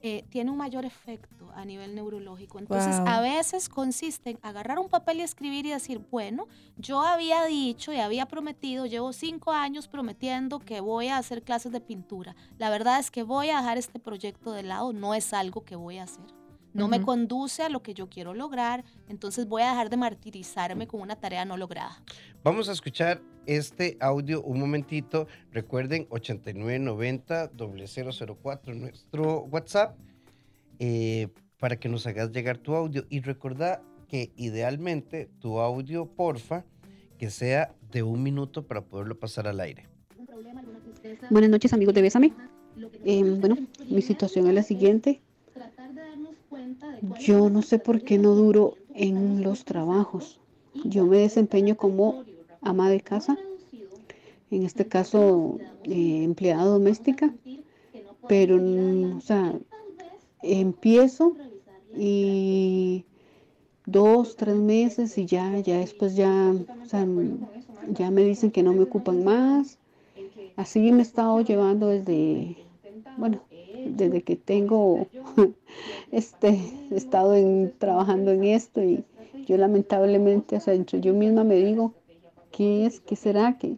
eh, 0.00 0.24
tiene 0.30 0.52
un 0.52 0.56
mayor 0.56 0.84
efecto 0.84 1.50
a 1.54 1.64
nivel 1.64 1.96
neurológico. 1.96 2.60
Entonces, 2.60 2.94
a 3.04 3.20
veces 3.20 3.68
consiste 3.68 4.30
en 4.30 4.38
agarrar 4.42 4.78
un 4.78 4.88
papel 4.88 5.18
y 5.18 5.22
escribir 5.22 5.66
y 5.66 5.70
decir, 5.70 6.00
bueno, 6.10 6.46
yo 6.76 7.00
había 7.02 7.44
dicho 7.44 7.92
y 7.92 7.98
había 7.98 8.26
prometido, 8.26 8.86
llevo 8.86 9.12
cinco 9.12 9.50
años 9.50 9.88
prometiendo 9.88 10.60
que 10.60 10.80
voy 10.80 11.08
a 11.08 11.18
hacer 11.18 11.42
clases 11.42 11.72
de 11.72 11.80
pintura. 11.80 12.36
La 12.58 12.70
verdad 12.70 13.00
es 13.00 13.10
que 13.10 13.24
voy 13.24 13.50
a 13.50 13.56
dejar 13.56 13.76
este 13.76 13.98
proyecto 13.98 14.52
de 14.52 14.62
lado, 14.62 14.92
no 14.92 15.14
es 15.14 15.34
algo 15.34 15.64
que 15.64 15.74
voy 15.74 15.98
a 15.98 16.04
hacer. 16.04 16.39
No 16.72 16.88
me 16.88 17.02
conduce 17.02 17.62
a 17.62 17.68
lo 17.68 17.82
que 17.82 17.92
yo 17.94 18.08
quiero 18.08 18.32
lograr, 18.34 18.84
entonces 19.08 19.48
voy 19.48 19.62
a 19.62 19.70
dejar 19.70 19.90
de 19.90 19.96
martirizarme 19.96 20.86
con 20.86 21.00
una 21.00 21.16
tarea 21.16 21.44
no 21.44 21.56
lograda. 21.56 22.00
Vamos 22.44 22.68
a 22.68 22.72
escuchar 22.72 23.20
este 23.46 23.96
audio 24.00 24.42
un 24.42 24.60
momentito. 24.60 25.26
Recuerden 25.50 26.08
8990-004 26.08 28.76
nuestro 28.76 29.40
WhatsApp 29.50 29.96
eh, 30.78 31.28
para 31.58 31.76
que 31.76 31.88
nos 31.88 32.06
hagas 32.06 32.30
llegar 32.30 32.58
tu 32.58 32.74
audio. 32.74 33.06
Y 33.10 33.20
recordá 33.20 33.82
que 34.08 34.32
idealmente 34.36 35.30
tu 35.40 35.58
audio, 35.60 36.06
porfa, 36.06 36.64
que 37.18 37.30
sea 37.30 37.74
de 37.90 38.02
un 38.02 38.22
minuto 38.22 38.66
para 38.66 38.82
poderlo 38.82 39.18
pasar 39.18 39.46
al 39.46 39.60
aire. 39.60 39.86
Buenas 41.30 41.50
noches 41.50 41.72
amigos 41.72 41.94
de 41.94 42.02
Bésame. 42.02 42.32
Eh, 43.04 43.22
bueno, 43.40 43.56
mi 43.88 44.02
situación 44.02 44.46
es 44.46 44.54
la 44.54 44.62
siguiente. 44.62 45.20
Yo 47.00 47.50
no 47.50 47.62
sé 47.62 47.78
por 47.78 48.02
qué 48.02 48.18
no 48.18 48.34
duro 48.34 48.78
en 48.94 49.42
los 49.42 49.64
trabajos. 49.64 50.40
Yo 50.84 51.06
me 51.06 51.18
desempeño 51.18 51.76
como 51.76 52.24
ama 52.62 52.90
de 52.90 53.00
casa, 53.00 53.38
en 54.50 54.64
este 54.64 54.86
caso 54.88 55.60
eh, 55.84 56.22
empleada 56.24 56.64
doméstica, 56.64 57.34
pero 58.26 58.58
mm, 58.58 59.18
o 59.18 59.20
sea, 59.20 59.58
empiezo 60.42 61.38
y 61.92 63.06
dos, 63.86 64.36
tres 64.36 64.56
meses 64.56 65.18
y 65.18 65.26
ya, 65.26 65.58
ya 65.60 65.78
después 65.78 66.16
ya, 66.16 66.52
o 66.54 66.88
sea, 66.88 67.06
ya 67.82 68.10
me 68.10 68.22
dicen 68.24 68.50
que 68.52 68.62
no 68.62 68.74
me 68.74 68.84
ocupan 68.84 69.24
más. 69.24 69.78
Así 70.56 70.92
me 70.92 71.00
he 71.00 71.02
estado 71.02 71.40
llevando 71.42 71.88
desde, 71.88 72.58
bueno, 73.16 73.42
desde 73.96 74.22
que 74.22 74.36
tengo 74.36 75.06
este 76.12 76.60
estado 76.90 77.34
en, 77.34 77.72
trabajando 77.78 78.30
en 78.30 78.44
esto 78.44 78.82
y 78.82 79.04
yo 79.46 79.56
lamentablemente, 79.56 80.56
o 80.56 80.60
sea, 80.60 80.74
yo 80.74 81.14
misma 81.14 81.44
me 81.44 81.56
digo, 81.56 81.92
¿qué 82.52 82.86
es? 82.86 83.00
¿Qué 83.00 83.16
será? 83.16 83.58
Que, 83.58 83.76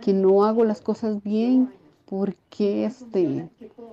que 0.00 0.12
no 0.12 0.44
hago 0.44 0.64
las 0.64 0.80
cosas 0.80 1.22
bien, 1.22 1.70
¿por 2.06 2.34
qué, 2.50 2.84
este, 2.84 3.48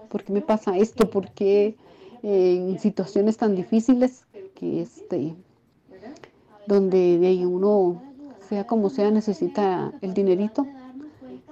¿por 0.09 0.23
qué 0.23 0.33
me 0.33 0.41
pasa 0.41 0.77
esto? 0.77 1.09
¿Por 1.09 1.31
qué 1.31 1.75
eh, 2.23 2.55
en 2.57 2.79
situaciones 2.79 3.37
tan 3.37 3.55
difíciles 3.55 4.25
que 4.55 4.81
este, 4.81 5.35
donde 6.67 7.19
de 7.19 7.27
ahí 7.27 7.45
uno, 7.45 8.01
sea 8.47 8.65
como 8.65 8.89
sea, 8.89 9.11
necesita 9.11 9.93
el 10.01 10.13
dinerito, 10.13 10.65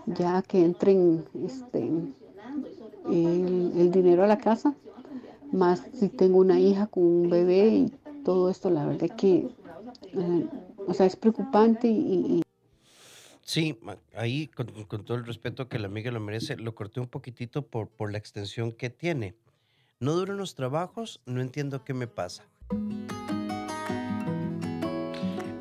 ya 0.05 0.41
que 0.41 0.63
entren 0.63 1.25
este, 1.46 1.89
el, 3.10 3.91
dinero 3.91 4.24
a 4.24 4.27
la 4.27 4.38
casa, 4.38 4.75
más 5.51 5.83
si 5.93 6.10
tengo 6.10 6.38
una 6.38 6.60
hija 6.60 6.88
con 6.88 7.03
un 7.03 7.29
bebé 7.29 7.67
y 7.67 7.93
todo 8.24 8.50
esto, 8.50 8.69
la 8.69 8.86
verdad 8.86 9.15
que, 9.15 9.48
eh, 10.13 10.48
o 10.88 10.93
sea, 10.93 11.05
es 11.05 11.15
preocupante 11.15 11.88
y, 11.88 12.41
Sí, 13.45 13.77
ahí 14.16 14.48
con, 14.48 14.68
con 14.85 15.03
todo 15.03 15.18
el 15.18 15.25
respeto 15.25 15.68
que 15.68 15.77
la 15.77 15.87
amiga 15.87 16.11
lo 16.11 16.22
merece, 16.22 16.55
lo 16.55 16.74
corté 16.75 17.01
un 17.01 17.07
poquitito 17.07 17.61
por, 17.68 17.89
por 17.89 18.09
la 18.09 18.18
extensión 18.18 18.72
que 18.72 18.89
tiene. 18.89 19.35
No 20.00 20.13
duran 20.13 20.37
los 20.37 20.55
trabajos, 20.55 21.20
no 21.25 21.42
entiendo 21.42 21.83
qué 21.83 21.94
me 21.94 22.07
pasa. 22.07 22.44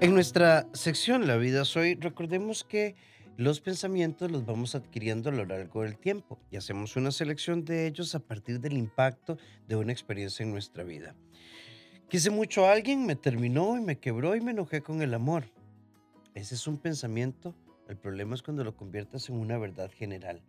En 0.00 0.14
nuestra 0.14 0.66
sección 0.72 1.28
La 1.28 1.36
vida 1.36 1.64
soy, 1.64 1.94
recordemos 1.94 2.64
que 2.64 2.96
los 3.36 3.60
pensamientos 3.60 4.30
los 4.30 4.44
vamos 4.44 4.74
adquiriendo 4.74 5.30
a 5.30 5.32
lo 5.32 5.44
largo 5.44 5.82
del 5.82 5.96
tiempo 5.96 6.38
y 6.50 6.56
hacemos 6.56 6.96
una 6.96 7.10
selección 7.10 7.64
de 7.64 7.86
ellos 7.86 8.14
a 8.14 8.20
partir 8.20 8.60
del 8.60 8.74
impacto 8.74 9.38
de 9.66 9.76
una 9.76 9.92
experiencia 9.92 10.42
en 10.42 10.52
nuestra 10.52 10.84
vida. 10.84 11.14
Quise 12.08 12.30
mucho 12.30 12.66
a 12.66 12.72
alguien, 12.72 13.06
me 13.06 13.16
terminó 13.16 13.76
y 13.78 13.80
me 13.80 13.98
quebró 13.98 14.36
y 14.36 14.40
me 14.42 14.50
enojé 14.50 14.82
con 14.82 15.00
el 15.00 15.14
amor. 15.14 15.44
Ese 16.34 16.54
es 16.54 16.66
un 16.66 16.76
pensamiento. 16.76 17.54
El 17.88 17.96
problema 17.96 18.34
es 18.34 18.42
cuando 18.42 18.64
lo 18.64 18.76
conviertes 18.76 19.30
en 19.30 19.36
una 19.36 19.56
verdad 19.56 19.90
general. 19.90 20.42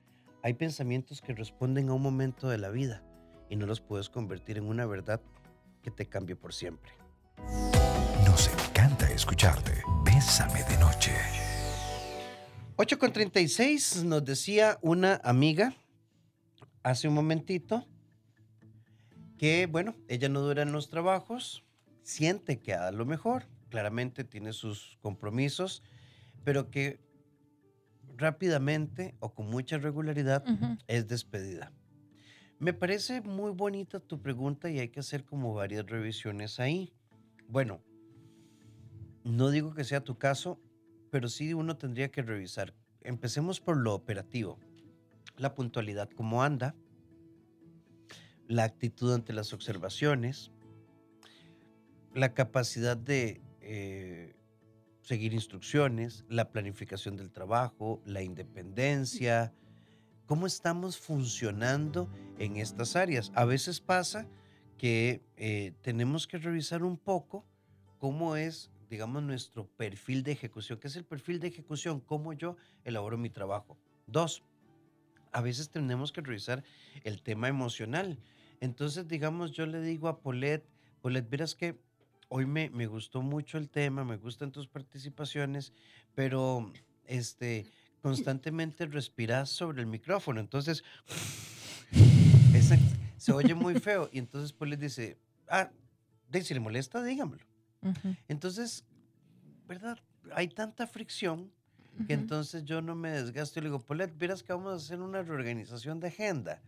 Hay 0.43 0.55
pensamientos 0.55 1.21
que 1.21 1.33
responden 1.33 1.87
a 1.87 1.93
un 1.93 2.01
momento 2.01 2.49
de 2.49 2.57
la 2.57 2.69
vida 2.69 3.01
y 3.49 3.55
no 3.55 3.65
los 3.65 3.79
puedes 3.79 4.09
convertir 4.09 4.57
en 4.57 4.65
una 4.65 4.85
verdad 4.85 5.21
que 5.81 5.91
te 5.91 6.05
cambie 6.05 6.35
por 6.35 6.53
siempre. 6.53 6.91
Nos 8.25 8.49
encanta 8.49 9.09
escucharte. 9.09 9.83
Bésame 10.03 10.63
de 10.63 10.77
noche. 10.77 11.11
8 12.83 12.99
con 12.99 13.13
36 13.13 14.03
nos 14.03 14.25
decía 14.25 14.77
una 14.81 15.21
amiga 15.23 15.73
hace 16.83 17.07
un 17.07 17.13
momentito 17.13 17.87
que, 19.37 19.67
bueno, 19.67 19.95
ella 20.09 20.27
no 20.27 20.41
dura 20.41 20.63
en 20.63 20.73
los 20.73 20.89
trabajos, 20.89 21.63
siente 22.01 22.59
que 22.59 22.73
a 22.73 22.91
lo 22.91 23.05
mejor, 23.05 23.45
claramente 23.69 24.25
tiene 24.25 24.51
sus 24.51 24.97
compromisos, 25.01 25.81
pero 26.43 26.71
que 26.71 26.99
rápidamente 28.17 29.15
o 29.21 29.33
con 29.33 29.49
mucha 29.49 29.77
regularidad 29.77 30.43
es 30.87 31.07
despedida. 31.07 31.71
Me 32.59 32.73
parece 32.73 33.21
muy 33.21 33.51
bonita 33.53 34.01
tu 34.01 34.21
pregunta 34.21 34.69
y 34.69 34.79
hay 34.79 34.89
que 34.89 34.99
hacer 34.99 35.23
como 35.23 35.53
varias 35.53 35.85
revisiones 35.85 36.59
ahí. 36.59 36.93
Bueno, 37.47 37.81
no 39.23 39.51
digo 39.51 39.73
que 39.73 39.85
sea 39.85 40.03
tu 40.03 40.17
caso, 40.17 40.59
pero 41.13 41.29
sí 41.29 41.53
uno 41.53 41.77
tendría 41.77 42.09
que 42.09 42.23
revisar. 42.23 42.73
Empecemos 43.01 43.59
por 43.59 43.77
lo 43.77 43.93
operativo. 43.93 44.57
La 45.37 45.53
puntualidad, 45.53 46.09
cómo 46.09 46.41
anda, 46.41 46.73
la 48.47 48.63
actitud 48.63 49.13
ante 49.13 49.31
las 49.31 49.53
observaciones, 49.53 50.49
la 52.15 52.33
capacidad 52.33 52.97
de 52.97 53.43
eh, 53.61 54.33
seguir 55.01 55.35
instrucciones, 55.35 56.25
la 56.29 56.49
planificación 56.49 57.15
del 57.15 57.29
trabajo, 57.31 58.01
la 58.07 58.23
independencia, 58.23 59.53
cómo 60.25 60.47
estamos 60.47 60.97
funcionando 60.97 62.09
en 62.39 62.57
estas 62.57 62.95
áreas. 62.95 63.31
A 63.35 63.45
veces 63.45 63.81
pasa 63.81 64.27
que 64.79 65.21
eh, 65.37 65.73
tenemos 65.83 66.25
que 66.25 66.39
revisar 66.39 66.81
un 66.81 66.97
poco 66.97 67.45
cómo 67.99 68.35
es, 68.35 68.71
digamos, 68.89 69.23
nuestro 69.23 69.65
perfil 69.67 70.23
de 70.23 70.31
ejecución. 70.33 70.79
¿Qué 70.79 70.87
es 70.87 70.95
el 70.95 71.05
perfil 71.05 71.39
de 71.39 71.47
ejecución? 71.47 71.99
¿Cómo 71.99 72.33
yo 72.33 72.57
elaboro 72.83 73.17
mi 73.17 73.29
trabajo? 73.29 73.77
Dos, 74.07 74.43
a 75.31 75.41
veces 75.41 75.69
tenemos 75.69 76.11
que 76.11 76.21
revisar 76.21 76.63
el 77.03 77.21
tema 77.21 77.47
emocional. 77.47 78.17
Entonces, 78.61 79.07
digamos, 79.07 79.51
yo 79.51 79.65
le 79.65 79.81
digo 79.81 80.07
a 80.07 80.19
Polet, 80.19 80.63
Polet, 81.01 81.29
verás 81.29 81.55
que 81.55 81.77
hoy 82.29 82.45
me, 82.45 82.69
me 82.69 82.87
gustó 82.87 83.21
mucho 83.21 83.57
el 83.57 83.69
tema, 83.69 84.03
me 84.03 84.17
gustan 84.17 84.51
tus 84.51 84.67
participaciones, 84.67 85.73
pero 86.15 86.71
este, 87.05 87.65
constantemente 88.01 88.85
respiras 88.85 89.49
sobre 89.49 89.81
el 89.81 89.87
micrófono. 89.87 90.39
Entonces, 90.39 90.83
esa- 92.53 92.79
se 93.17 93.31
oye 93.31 93.53
muy 93.53 93.79
feo. 93.79 94.09
Y 94.11 94.19
entonces 94.19 94.53
Polet 94.53 94.79
dice, 94.79 95.17
ah, 95.49 95.69
si 96.31 96.53
le 96.53 96.59
molesta, 96.59 97.03
dígamelo. 97.03 97.45
Ujú. 97.83 98.15
Entonces, 98.27 98.83
¿verdad? 99.67 99.97
Hay 100.35 100.47
tanta 100.47 100.87
fricción 100.87 101.51
que 102.07 102.13
Ujú. 102.13 102.21
entonces 102.23 102.63
yo 102.63 102.81
no 102.81 102.95
me 102.95 103.11
desgasto 103.11 103.59
y 103.59 103.63
le 103.63 103.67
digo, 103.69 103.79
Polet, 103.79 104.17
verás 104.17 104.41
que 104.41 104.53
vamos 104.53 104.73
a 104.73 104.75
hacer 104.77 104.99
una 104.99 105.21
reorganización 105.21 105.99
de 105.99 106.07
agenda. 106.07 106.61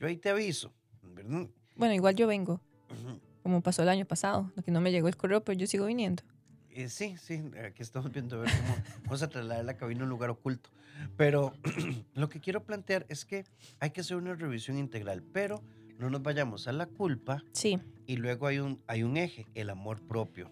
Yo 0.00 0.06
ahí 0.08 0.16
te 0.16 0.30
aviso, 0.30 0.72
¿verdad? 1.02 1.46
Bueno, 1.76 1.94
igual 1.94 2.16
yo 2.16 2.26
vengo, 2.26 2.60
Ujú. 2.90 3.20
como 3.42 3.60
pasó 3.60 3.82
el 3.82 3.88
año 3.88 4.04
pasado, 4.04 4.50
que 4.64 4.70
no 4.70 4.80
me 4.80 4.90
llegó 4.90 5.08
el 5.08 5.16
correo, 5.16 5.44
pero 5.44 5.58
yo 5.58 5.66
sigo 5.66 5.86
viniendo. 5.86 6.22
Eh, 6.70 6.88
sí, 6.88 7.16
sí, 7.18 7.40
aquí 7.64 7.82
estamos 7.82 8.10
viendo 8.10 8.36
a 8.36 8.40
ver 8.40 8.50
cómo 8.50 8.76
vamos 9.04 9.22
a 9.22 9.28
trasladar 9.28 9.64
la 9.64 9.76
cabina 9.76 10.00
a 10.00 10.04
un 10.04 10.10
lugar 10.10 10.30
oculto. 10.30 10.70
Pero 11.16 11.54
lo 12.14 12.28
que 12.28 12.40
quiero 12.40 12.64
plantear 12.64 13.06
es 13.08 13.24
que 13.24 13.44
hay 13.78 13.90
que 13.90 14.00
hacer 14.00 14.16
una 14.16 14.34
revisión 14.34 14.76
integral, 14.76 15.22
pero 15.22 15.62
no 15.98 16.10
nos 16.10 16.22
vayamos 16.22 16.66
a 16.68 16.72
la 16.72 16.86
culpa 16.86 17.44
Sí. 17.52 17.78
y 18.06 18.16
luego 18.16 18.46
hay 18.46 18.58
un, 18.58 18.80
hay 18.86 19.02
un 19.02 19.16
eje, 19.16 19.46
el 19.54 19.70
amor 19.70 20.00
propio. 20.02 20.50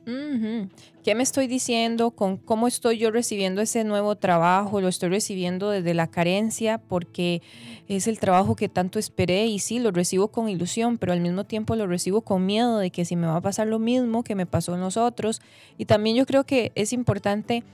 ¿Qué 1.03 1.15
me 1.15 1.23
estoy 1.23 1.47
diciendo 1.49 2.13
con 2.13 2.37
cómo 2.37 2.67
estoy 2.69 2.99
yo 2.99 3.11
recibiendo 3.11 3.61
ese 3.61 3.85
nuevo 3.85 4.17
trabajo? 4.17 4.81
Lo 4.81 4.89
estoy 4.89 5.09
recibiendo 5.11 5.71
desde 5.71 5.95
la 5.95 6.07
carencia 6.07 6.79
porque 6.79 7.43
es 7.89 8.07
el 8.07 8.19
trabajo 8.19 8.57
que 8.57 8.69
tanto 8.69 8.99
esperé 8.99 9.47
y 9.47 9.59
sí, 9.59 9.79
lo 9.79 9.91
recibo 9.91 10.29
con 10.29 10.49
ilusión, 10.49 10.97
pero 10.99 11.13
al 11.13 11.21
mismo 11.21 11.45
tiempo 11.45 11.77
lo 11.77 11.87
recibo 11.87 12.23
con 12.23 12.47
miedo 12.47 12.79
de 12.79 12.91
que 12.91 13.05
si 13.05 13.17
me 13.17 13.27
va 13.27 13.37
a 13.37 13.41
pasar 13.43 13.67
lo 13.67 13.79
mismo 13.79 14.23
que 14.25 14.35
me 14.35 14.47
pasó 14.47 14.75
en 14.75 14.81
los 14.81 14.97
otros. 14.97 15.41
Y 15.77 15.85
también 15.87 16.17
yo 16.17 16.25
creo 16.27 16.45
que 16.45 16.73
es 16.75 16.93
importante, 16.93 17.65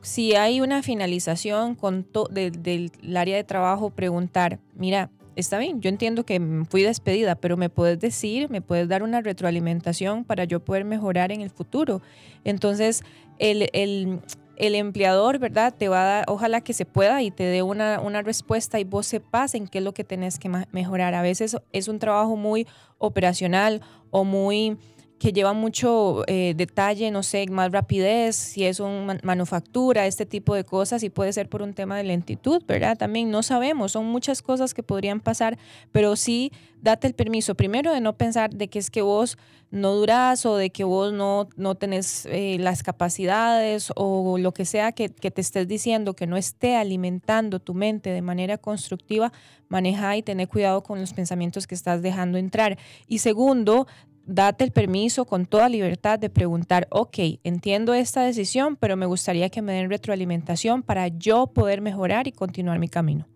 si 0.00 0.34
hay 0.36 0.60
una 0.60 0.82
finalización 0.82 1.74
con 1.74 2.04
to- 2.04 2.28
de- 2.30 2.52
del 2.52 2.92
área 3.16 3.36
de 3.36 3.44
trabajo, 3.44 3.90
preguntar, 3.90 4.60
mira, 4.74 5.10
está 5.38 5.58
bien, 5.58 5.80
yo 5.80 5.88
entiendo 5.88 6.24
que 6.24 6.40
fui 6.68 6.82
despedida, 6.82 7.34
pero 7.36 7.56
me 7.56 7.70
puedes 7.70 7.98
decir, 7.98 8.50
me 8.50 8.60
puedes 8.60 8.88
dar 8.88 9.02
una 9.02 9.20
retroalimentación 9.20 10.24
para 10.24 10.44
yo 10.44 10.60
poder 10.60 10.84
mejorar 10.84 11.32
en 11.32 11.40
el 11.40 11.50
futuro. 11.50 12.02
Entonces, 12.44 13.02
el, 13.38 13.68
el- 13.72 14.20
el 14.56 14.74
empleador, 14.74 15.38
¿verdad? 15.38 15.72
Te 15.72 15.88
va 15.88 16.02
a 16.02 16.04
dar, 16.04 16.24
ojalá 16.26 16.60
que 16.62 16.72
se 16.72 16.84
pueda 16.84 17.22
y 17.22 17.30
te 17.30 17.44
dé 17.44 17.62
una, 17.62 18.00
una 18.00 18.22
respuesta 18.22 18.80
y 18.80 18.84
vos 18.84 19.06
sepas 19.06 19.54
en 19.54 19.68
qué 19.68 19.78
es 19.78 19.84
lo 19.84 19.94
que 19.94 20.02
tenés 20.02 20.40
que 20.40 20.50
mejorar. 20.72 21.14
A 21.14 21.22
veces 21.22 21.56
es 21.72 21.86
un 21.86 22.00
trabajo 22.00 22.34
muy 22.34 22.66
operacional 22.98 23.80
o 24.10 24.24
muy 24.24 24.76
que 25.18 25.32
lleva 25.32 25.52
mucho 25.52 26.22
eh, 26.26 26.54
detalle, 26.56 27.10
no 27.10 27.22
sé, 27.22 27.46
más 27.50 27.72
rapidez, 27.72 28.36
si 28.36 28.64
es 28.64 28.78
una 28.78 29.18
manufactura, 29.22 30.06
este 30.06 30.26
tipo 30.26 30.54
de 30.54 30.64
cosas, 30.64 31.02
y 31.02 31.10
puede 31.10 31.32
ser 31.32 31.48
por 31.48 31.62
un 31.62 31.74
tema 31.74 31.96
de 31.96 32.04
lentitud, 32.04 32.62
¿verdad? 32.66 32.96
También 32.96 33.30
no 33.30 33.42
sabemos, 33.42 33.92
son 33.92 34.06
muchas 34.06 34.42
cosas 34.42 34.74
que 34.74 34.82
podrían 34.82 35.20
pasar, 35.20 35.58
pero 35.90 36.14
sí 36.14 36.52
date 36.82 37.08
el 37.08 37.14
permiso, 37.14 37.54
primero 37.54 37.92
de 37.92 38.00
no 38.00 38.16
pensar 38.16 38.50
de 38.50 38.68
que 38.68 38.78
es 38.78 38.90
que 38.90 39.02
vos 39.02 39.36
no 39.70 39.94
durás 39.94 40.46
o 40.46 40.56
de 40.56 40.70
que 40.70 40.84
vos 40.84 41.12
no, 41.12 41.48
no 41.56 41.74
tenés 41.74 42.26
eh, 42.26 42.56
las 42.58 42.82
capacidades 42.82 43.92
o 43.96 44.38
lo 44.38 44.52
que 44.52 44.64
sea 44.64 44.92
que, 44.92 45.08
te 45.08 45.40
estés 45.40 45.68
diciendo 45.68 46.14
que 46.14 46.26
no 46.26 46.36
esté 46.36 46.76
alimentando 46.76 47.60
tu 47.60 47.74
mente 47.74 48.10
de 48.10 48.22
manera 48.22 48.56
constructiva, 48.56 49.32
maneja 49.68 50.16
y 50.16 50.22
tener 50.22 50.48
cuidado 50.48 50.82
con 50.82 51.00
los 51.00 51.12
pensamientos 51.12 51.66
que 51.66 51.74
estás 51.74 52.00
dejando 52.00 52.38
entrar. 52.38 52.78
Y 53.06 53.18
segundo, 53.18 53.86
date 54.28 54.62
el 54.62 54.70
permiso 54.70 55.24
con 55.24 55.46
toda 55.46 55.68
libertad 55.68 56.18
de 56.18 56.30
preguntar, 56.30 56.86
ok, 56.90 57.18
entiendo 57.42 57.94
esta 57.94 58.22
decisión, 58.22 58.76
pero 58.76 58.96
me 58.96 59.06
gustaría 59.06 59.48
que 59.48 59.62
me 59.62 59.72
den 59.72 59.90
retroalimentación 59.90 60.82
para 60.82 61.08
yo 61.08 61.48
poder 61.48 61.80
mejorar 61.80 62.28
y 62.28 62.32
continuar 62.32 62.78
mi 62.78 62.88
camino. 62.88 63.26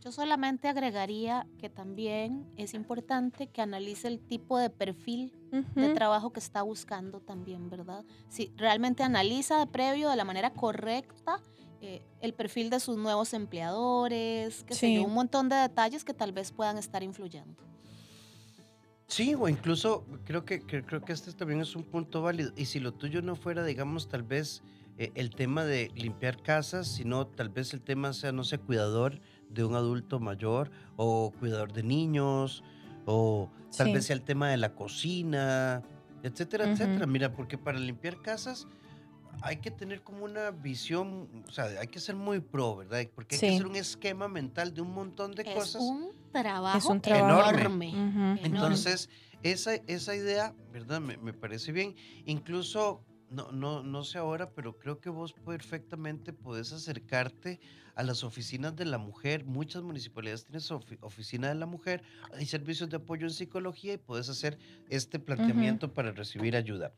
Yo 0.00 0.12
solamente 0.12 0.68
agregaría 0.68 1.46
que 1.58 1.68
también 1.68 2.46
es 2.56 2.72
importante 2.72 3.48
que 3.48 3.60
analice 3.60 4.06
el 4.08 4.20
tipo 4.20 4.56
de 4.56 4.70
perfil 4.70 5.32
de 5.74 5.86
Ujú. 5.86 5.94
trabajo 5.94 6.30
que 6.32 6.40
está 6.40 6.62
buscando 6.62 7.20
también, 7.20 7.68
¿verdad? 7.68 8.04
Si 8.28 8.52
realmente 8.56 9.02
analiza 9.02 9.58
de 9.58 9.66
previo 9.66 10.08
de 10.08 10.16
la 10.16 10.24
manera 10.24 10.50
correcta 10.50 11.40
eh, 11.80 12.02
el 12.20 12.32
perfil 12.32 12.70
de 12.70 12.80
sus 12.80 12.96
nuevos 12.96 13.34
empleadores, 13.34 14.64
que 14.64 14.74
sé 14.74 14.86
Sí. 14.86 14.94
yo, 14.94 15.04
un 15.04 15.14
montón 15.14 15.48
de 15.48 15.56
detalles 15.56 16.04
que 16.04 16.14
tal 16.14 16.32
vez 16.32 16.52
puedan 16.52 16.78
estar 16.78 17.02
influyendo. 17.02 17.62
Sí, 19.08 19.34
o 19.34 19.48
incluso 19.48 20.04
creo 20.26 20.44
que, 20.44 20.60
que- 20.60 20.82
creo 20.84 21.00
que 21.02 21.14
este 21.14 21.32
también 21.32 21.60
es 21.62 21.74
un 21.74 21.82
punto 21.82 22.20
válido. 22.22 22.52
Y 22.56 22.66
si 22.66 22.78
lo 22.78 22.92
tuyo 22.92 23.22
no 23.22 23.36
fuera, 23.36 23.64
digamos, 23.64 24.08
tal 24.08 24.22
vez 24.22 24.62
eh, 24.98 25.10
el 25.14 25.30
tema 25.30 25.64
de 25.64 25.90
limpiar 25.94 26.42
casas, 26.42 26.86
sino 26.88 27.26
tal 27.26 27.48
vez 27.48 27.72
el 27.72 27.80
tema 27.80 28.12
sea, 28.12 28.32
no 28.32 28.44
sé, 28.44 28.58
cuidador 28.58 29.18
de 29.48 29.64
un 29.64 29.74
adulto 29.74 30.20
mayor 30.20 30.70
o 30.96 31.32
cuidador 31.40 31.72
de 31.72 31.82
niños 31.84 32.62
o 33.06 33.50
tal 33.76 33.86
Sí. 33.88 33.92
vez 33.94 34.04
sea 34.06 34.14
el 34.16 34.22
tema 34.22 34.50
de 34.50 34.58
la 34.58 34.74
cocina, 34.74 35.82
etcétera, 36.22 36.70
etcétera. 36.70 37.06
Mira, 37.06 37.32
porque 37.32 37.56
para 37.56 37.78
limpiar 37.78 38.20
casas 38.20 38.66
hay 39.42 39.56
que 39.58 39.70
tener 39.70 40.02
como 40.02 40.24
una 40.24 40.50
visión, 40.50 41.44
o 41.48 41.52
sea, 41.52 41.64
hay 41.80 41.86
que 41.88 42.00
ser 42.00 42.16
muy 42.16 42.40
pro, 42.40 42.76
¿verdad? 42.76 43.06
Porque 43.14 43.36
hay 43.36 43.40
que 43.40 43.48
hacer 43.54 43.66
un 43.66 43.76
esquema 43.76 44.28
mental 44.28 44.74
de 44.74 44.80
un 44.80 44.92
montón 44.92 45.34
de 45.34 45.42
Es 45.42 45.54
cosas. 45.54 45.82
un 45.82 46.10
trabajo 46.32 46.78
Es 46.78 46.84
un 46.86 47.00
trabajo 47.00 47.50
enorme. 47.50 48.38
Entonces, 48.42 49.08
esa, 49.42 49.74
esa 49.86 50.14
idea, 50.16 50.54
¿verdad? 50.72 51.00
Me, 51.00 51.16
me 51.16 51.32
parece 51.32 51.72
bien. 51.72 51.94
Incluso, 52.26 53.02
no, 53.30 53.52
no, 53.52 53.82
no 53.82 54.04
sé 54.04 54.18
ahora, 54.18 54.50
pero 54.50 54.78
creo 54.78 55.00
que 55.00 55.10
vos 55.10 55.32
perfectamente 55.32 56.32
podés 56.32 56.72
acercarte 56.72 57.60
a 57.94 58.02
las 58.02 58.22
oficinas 58.22 58.76
de 58.76 58.84
la 58.84 58.98
mujer. 58.98 59.44
Muchas 59.44 59.82
municipalidades 59.82 60.44
tienen 60.44 60.60
ofi- 60.62 60.98
oficina 61.00 61.48
de 61.48 61.56
la 61.56 61.66
mujer, 61.66 62.02
hay 62.32 62.46
servicios 62.46 62.88
de 62.90 62.96
apoyo 62.96 63.26
en 63.26 63.32
psicología 63.32 63.94
y 63.94 63.98
puedes 63.98 64.28
hacer 64.28 64.58
este 64.88 65.18
planteamiento 65.18 65.92
para 65.92 66.12
recibir 66.12 66.54
ayuda. 66.56 66.92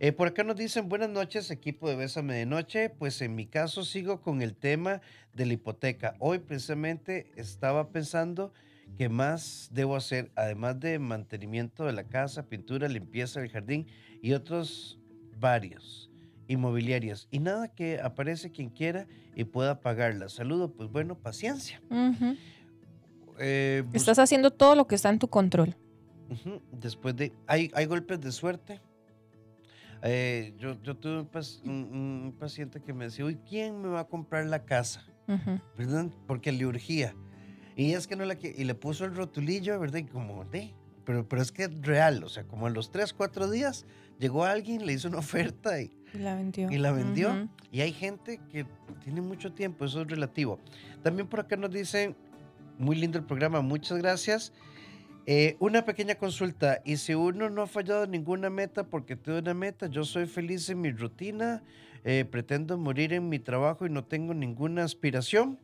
Eh, 0.00 0.12
por 0.12 0.28
acá 0.28 0.44
nos 0.44 0.56
dicen, 0.56 0.88
buenas 0.88 1.08
noches, 1.10 1.50
equipo 1.50 1.88
de 1.88 1.96
Bésame 1.96 2.34
de 2.34 2.46
Noche. 2.46 2.90
Pues 2.90 3.20
en 3.22 3.34
mi 3.34 3.46
caso 3.46 3.84
sigo 3.84 4.20
con 4.20 4.42
el 4.42 4.54
tema 4.54 5.00
de 5.32 5.46
la 5.46 5.54
hipoteca. 5.54 6.14
Hoy 6.18 6.38
precisamente 6.40 7.32
estaba 7.36 7.88
pensando 7.90 8.52
¿Qué 8.98 9.08
más 9.08 9.70
debo 9.72 9.96
hacer? 9.96 10.30
Además 10.36 10.78
de 10.78 10.98
mantenimiento 10.98 11.86
de 11.86 11.94
la 11.94 12.04
casa, 12.04 12.46
pintura, 12.50 12.86
limpieza 12.86 13.40
del 13.40 13.50
jardín 13.50 13.86
y 14.20 14.34
otros 14.34 14.98
varios 15.44 16.10
inmobiliarios. 16.48 17.28
Y 17.30 17.38
nada 17.38 17.68
que 17.68 18.00
aparece 18.00 18.50
quien 18.50 18.70
quiera 18.70 19.06
y 19.36 19.44
pueda 19.44 19.80
pagarla. 19.80 20.28
Saludo, 20.30 20.72
pues 20.72 20.90
bueno, 20.90 21.14
paciencia. 21.16 21.80
Eh, 23.38 23.84
Estás 23.92 24.18
haciendo 24.18 24.50
todo 24.50 24.74
lo 24.74 24.86
que 24.86 24.94
está 24.94 25.10
en 25.10 25.18
tu 25.18 25.28
control. 25.28 25.76
Después 26.72 27.14
de... 27.16 27.32
¿Hay, 27.46 27.70
hay 27.74 27.84
golpes 27.86 28.20
de 28.20 28.32
suerte? 28.32 28.80
Eh, 30.02 30.54
yo, 30.58 30.80
yo 30.82 30.96
tuve 30.96 31.20
un, 31.20 31.28
pac- 31.30 31.62
un- 31.64 32.24
un 32.26 32.34
paciente 32.38 32.80
que 32.80 32.92
me 32.92 33.04
decía, 33.06 33.24
uy, 33.24 33.36
¿quién 33.48 33.80
me 33.80 33.88
va 33.88 34.00
a 34.00 34.04
comprar 34.06 34.46
la 34.46 34.64
casa? 34.64 35.04
¿verdad? 35.78 36.06
Porque 36.26 36.52
le 36.52 36.66
urgía. 36.66 37.14
Y 37.76 37.92
es 37.94 38.06
que 38.06 38.14
no 38.16 38.24
la 38.24 38.36
que 38.36 38.54
y 38.56 38.64
le 38.64 38.74
puso 38.74 39.04
el 39.04 39.14
rotulillo, 39.14 39.78
¿verdad? 39.80 39.98
Y 40.00 40.04
como 40.04 40.44
de, 40.44 40.74
pero, 41.04 41.28
pero 41.28 41.42
es 41.42 41.52
que 41.52 41.64
es 41.64 41.82
real, 41.82 42.22
o 42.24 42.28
sea, 42.28 42.44
como 42.44 42.66
en 42.68 42.74
los 42.74 42.90
3, 42.90 43.12
4 43.12 43.50
días 43.50 43.86
llegó 44.18 44.44
alguien, 44.44 44.86
le 44.86 44.92
hizo 44.92 45.08
una 45.08 45.18
oferta 45.18 45.80
y, 45.80 45.90
Y 46.12 46.18
la 46.18 46.34
vendió. 46.34 46.70
y 46.70 46.78
la 46.78 46.92
vendió. 46.92 47.48
Y 47.72 47.80
hay 47.80 47.92
gente 47.92 48.40
que 48.50 48.66
tiene 49.02 49.20
mucho 49.20 49.52
tiempo, 49.52 49.84
eso 49.84 50.02
es 50.02 50.08
relativo. 50.08 50.58
También 51.02 51.26
por 51.26 51.40
acá 51.40 51.56
nos 51.56 51.70
dicen, 51.70 52.16
muy 52.78 52.96
lindo 52.96 53.18
el 53.18 53.24
programa, 53.24 53.60
muchas 53.60 53.98
gracias. 53.98 54.52
Eh, 55.26 55.56
una 55.58 55.84
pequeña 55.84 56.16
consulta, 56.16 56.82
y 56.84 56.98
si 56.98 57.14
uno 57.14 57.48
no 57.48 57.62
ha 57.62 57.66
fallado 57.66 58.06
ninguna 58.06 58.50
meta 58.50 58.84
porque 58.84 59.16
tuve 59.16 59.38
una 59.38 59.54
meta, 59.54 59.86
yo 59.86 60.04
soy 60.04 60.26
feliz 60.26 60.68
en 60.68 60.82
mi 60.82 60.90
rutina, 60.92 61.62
eh, 62.04 62.26
pretendo 62.30 62.76
morir 62.76 63.14
en 63.14 63.30
mi 63.30 63.38
trabajo 63.38 63.86
y 63.86 63.90
no 63.90 64.04
tengo 64.04 64.34
ninguna 64.34 64.84
aspiración, 64.84 65.58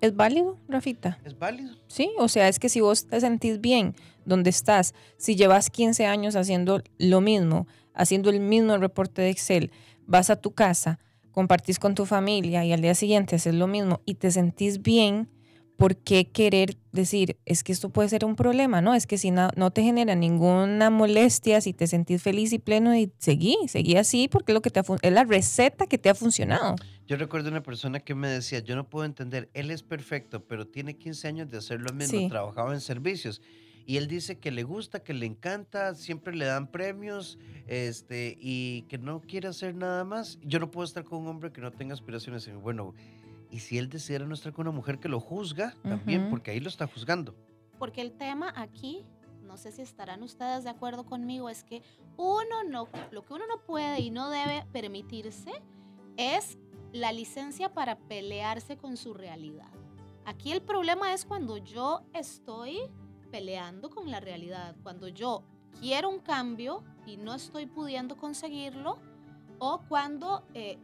¿Es 0.00 0.16
válido, 0.16 0.58
Rafita? 0.68 1.18
¿es 1.24 1.38
válido? 1.38 1.74
Sí, 1.86 2.10
o 2.18 2.28
sea, 2.28 2.48
es 2.48 2.58
que 2.58 2.68
si 2.68 2.80
vos 2.80 3.06
te 3.06 3.20
sentís 3.20 3.60
bien 3.60 3.94
donde 4.24 4.50
estás, 4.50 4.94
si 5.18 5.36
llevas 5.36 5.70
15 5.70 6.06
años 6.06 6.36
haciendo 6.36 6.82
lo 6.98 7.20
mismo, 7.20 7.66
haciendo 7.94 8.30
el 8.30 8.40
mismo 8.40 8.76
reporte 8.78 9.22
de 9.22 9.30
Excel, 9.30 9.70
vas 10.06 10.30
a 10.30 10.36
tu 10.36 10.52
casa, 10.52 10.98
compartís 11.32 11.78
con 11.78 11.94
tu 11.94 12.06
familia 12.06 12.64
y 12.64 12.72
al 12.72 12.80
día 12.80 12.94
siguiente 12.94 13.36
haces 13.36 13.54
lo 13.54 13.66
mismo 13.66 14.00
y 14.06 14.14
te 14.14 14.30
sentís 14.30 14.80
bien, 14.80 15.28
¿por 15.76 15.96
qué 15.96 16.30
querer 16.30 16.76
decir, 16.92 17.38
es 17.46 17.62
que 17.62 17.72
esto 17.72 17.90
puede 17.90 18.08
ser 18.08 18.24
un 18.24 18.36
problema, 18.36 18.80
¿no? 18.80 18.94
Es 18.94 19.06
que 19.06 19.18
si 19.18 19.30
no, 19.30 19.48
no 19.56 19.70
te 19.70 19.82
genera 19.82 20.14
ninguna 20.14 20.90
molestia, 20.90 21.60
si 21.60 21.72
te 21.72 21.86
sentís 21.86 22.22
feliz 22.22 22.52
y 22.52 22.58
pleno, 22.58 22.94
y 22.94 23.12
seguí, 23.18 23.56
seguí 23.66 23.96
así 23.96 24.28
porque 24.28 24.52
es, 24.52 24.54
lo 24.54 24.62
que 24.62 24.70
te 24.70 24.80
ha 24.80 24.84
es 25.02 25.12
la 25.12 25.24
receta 25.24 25.86
que 25.86 25.98
te 25.98 26.10
ha 26.10 26.14
funcionado. 26.14 26.76
Yo 27.10 27.16
recuerdo 27.16 27.48
una 27.50 27.60
persona 27.64 27.98
que 27.98 28.14
me 28.14 28.28
decía, 28.28 28.60
yo 28.60 28.76
no 28.76 28.88
puedo 28.88 29.04
entender, 29.04 29.50
él 29.52 29.72
es 29.72 29.82
perfecto, 29.82 30.44
pero 30.44 30.64
tiene 30.68 30.96
15 30.96 31.26
años 31.26 31.50
de 31.50 31.58
hacer 31.58 31.80
lo 31.80 31.92
mismo, 31.92 32.20
Sí. 32.20 32.28
trabajaba 32.28 32.72
en 32.72 32.80
servicios. 32.80 33.42
Y 33.84 33.96
él 33.96 34.06
dice 34.06 34.38
que 34.38 34.52
le 34.52 34.62
gusta, 34.62 35.02
que 35.02 35.12
le 35.12 35.26
encanta, 35.26 35.96
siempre 35.96 36.36
le 36.36 36.44
dan 36.44 36.68
premios, 36.70 37.36
este, 37.66 38.36
y 38.40 38.82
que 38.82 38.96
no 38.98 39.22
quiere 39.22 39.48
hacer 39.48 39.74
nada 39.74 40.04
más. 40.04 40.38
Yo 40.42 40.60
no 40.60 40.70
puedo 40.70 40.84
estar 40.84 41.02
con 41.02 41.22
un 41.22 41.26
hombre 41.26 41.50
que 41.50 41.60
no 41.60 41.72
tenga 41.72 41.94
aspiraciones. 41.94 42.46
Y 42.46 42.52
bueno, 42.52 42.94
y 43.50 43.58
si 43.58 43.76
él 43.78 43.88
decidiera 43.88 44.24
no 44.24 44.34
estar 44.34 44.52
con 44.52 44.68
una 44.68 44.76
mujer 44.76 45.00
que 45.00 45.08
lo 45.08 45.18
juzga, 45.18 45.74
también, 45.82 46.20
Ujú. 46.20 46.30
porque 46.30 46.52
ahí 46.52 46.60
lo 46.60 46.68
está 46.68 46.86
juzgando. 46.86 47.34
Porque 47.80 48.02
el 48.02 48.12
tema 48.12 48.52
aquí, 48.54 49.04
no 49.42 49.56
sé 49.56 49.72
si 49.72 49.82
estarán 49.82 50.22
ustedes 50.22 50.62
de 50.62 50.70
acuerdo 50.70 51.04
conmigo, 51.04 51.50
es 51.50 51.64
que 51.64 51.82
uno 52.16 52.62
no, 52.68 52.86
lo 53.10 53.24
que 53.24 53.32
uno 53.34 53.48
no 53.48 53.64
puede 53.66 53.98
y 53.98 54.10
no 54.10 54.30
debe 54.30 54.64
permitirse 54.72 55.50
es 56.16 56.56
la 56.92 57.12
licencia 57.12 57.72
para 57.72 57.96
pelearse 57.96 58.76
con 58.76 58.96
su 58.96 59.14
realidad. 59.14 59.70
Aquí 60.24 60.52
el 60.52 60.62
problema 60.62 61.12
es 61.12 61.24
cuando 61.24 61.56
yo 61.56 62.02
estoy 62.12 62.80
peleando 63.30 63.90
con 63.90 64.10
la 64.10 64.20
realidad, 64.20 64.76
cuando 64.82 65.08
yo 65.08 65.44
quiero 65.80 66.08
un 66.08 66.18
cambio 66.18 66.84
y 67.06 67.16
no 67.16 67.34
estoy 67.34 67.66
pudiendo 67.66 68.16
conseguirlo, 68.16 68.98
o 69.58 69.82
cuando 69.88 70.42
eh, 70.54 70.78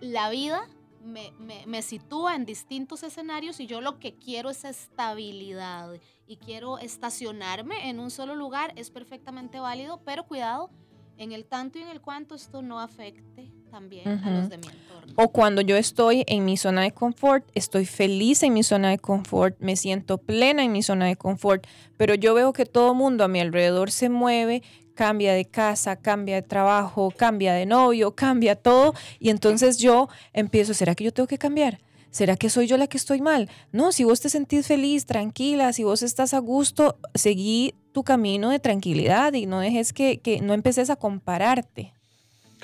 la 0.00 0.30
vida 0.30 0.68
me, 1.02 1.32
me, 1.38 1.66
me 1.66 1.82
sitúa 1.82 2.34
en 2.34 2.44
distintos 2.44 3.02
escenarios 3.02 3.60
y 3.60 3.66
yo 3.66 3.80
lo 3.80 3.98
que 3.98 4.14
quiero 4.14 4.50
es 4.50 4.64
estabilidad 4.64 5.94
y 6.26 6.36
quiero 6.36 6.78
estacionarme 6.78 7.88
en 7.88 8.00
un 8.00 8.10
solo 8.10 8.34
lugar, 8.34 8.72
es 8.76 8.90
perfectamente 8.90 9.60
válido, 9.60 10.00
pero 10.04 10.26
cuidado 10.26 10.70
en 11.16 11.32
el 11.32 11.46
tanto 11.46 11.78
y 11.78 11.82
en 11.82 11.88
el 11.88 12.00
cuanto 12.00 12.34
esto 12.34 12.62
no 12.62 12.80
afecte 12.80 13.50
también 13.68 14.08
a 14.08 14.30
los 14.30 14.48
de 14.48 14.58
mi 14.58 14.66
entorno. 14.66 15.12
O 15.16 15.28
cuando 15.30 15.62
yo 15.62 15.76
estoy 15.76 16.24
en 16.26 16.44
mi 16.44 16.56
zona 16.56 16.82
de 16.82 16.92
confort, 16.92 17.48
estoy 17.54 17.86
feliz 17.86 18.42
en 18.42 18.54
mi 18.54 18.62
zona 18.62 18.90
de 18.90 18.98
confort, 18.98 19.56
me 19.60 19.76
siento 19.76 20.18
plena 20.18 20.62
en 20.64 20.72
mi 20.72 20.82
zona 20.82 21.06
de 21.06 21.16
confort, 21.16 21.66
pero 21.96 22.14
yo 22.14 22.34
veo 22.34 22.52
que 22.52 22.66
todo 22.66 22.94
mundo 22.94 23.24
a 23.24 23.28
mi 23.28 23.40
alrededor 23.40 23.90
se 23.90 24.08
mueve, 24.08 24.62
cambia 24.94 25.32
de 25.32 25.44
casa, 25.44 25.96
cambia 25.96 26.36
de 26.36 26.42
trabajo, 26.42 27.12
cambia 27.16 27.54
de 27.54 27.66
novio, 27.66 28.14
cambia 28.14 28.56
todo, 28.56 28.94
y 29.18 29.30
entonces 29.30 29.78
yo 29.78 30.08
empiezo, 30.32 30.74
¿será 30.74 30.94
que 30.94 31.04
yo 31.04 31.12
tengo 31.12 31.26
que 31.26 31.38
cambiar? 31.38 31.78
¿Será 32.10 32.36
que 32.36 32.50
soy 32.50 32.66
yo 32.66 32.76
la 32.78 32.86
que 32.86 32.96
estoy 32.96 33.20
mal? 33.20 33.50
No, 33.70 33.92
si 33.92 34.04
vos 34.04 34.20
te 34.20 34.30
sentís 34.30 34.66
feliz, 34.66 35.06
tranquila, 35.06 35.72
si 35.72 35.84
vos 35.84 36.02
estás 36.02 36.32
a 36.34 36.38
gusto, 36.38 36.98
seguí 37.14 37.74
tu 37.92 38.02
camino 38.02 38.50
de 38.50 38.58
tranquilidad 38.60 39.34
y 39.34 39.46
no 39.46 39.60
dejes 39.60 39.92
que, 39.92 40.20
que 40.20 40.40
no 40.40 40.54
empeces 40.54 40.90
a 40.90 40.96
compararte. 40.96 41.92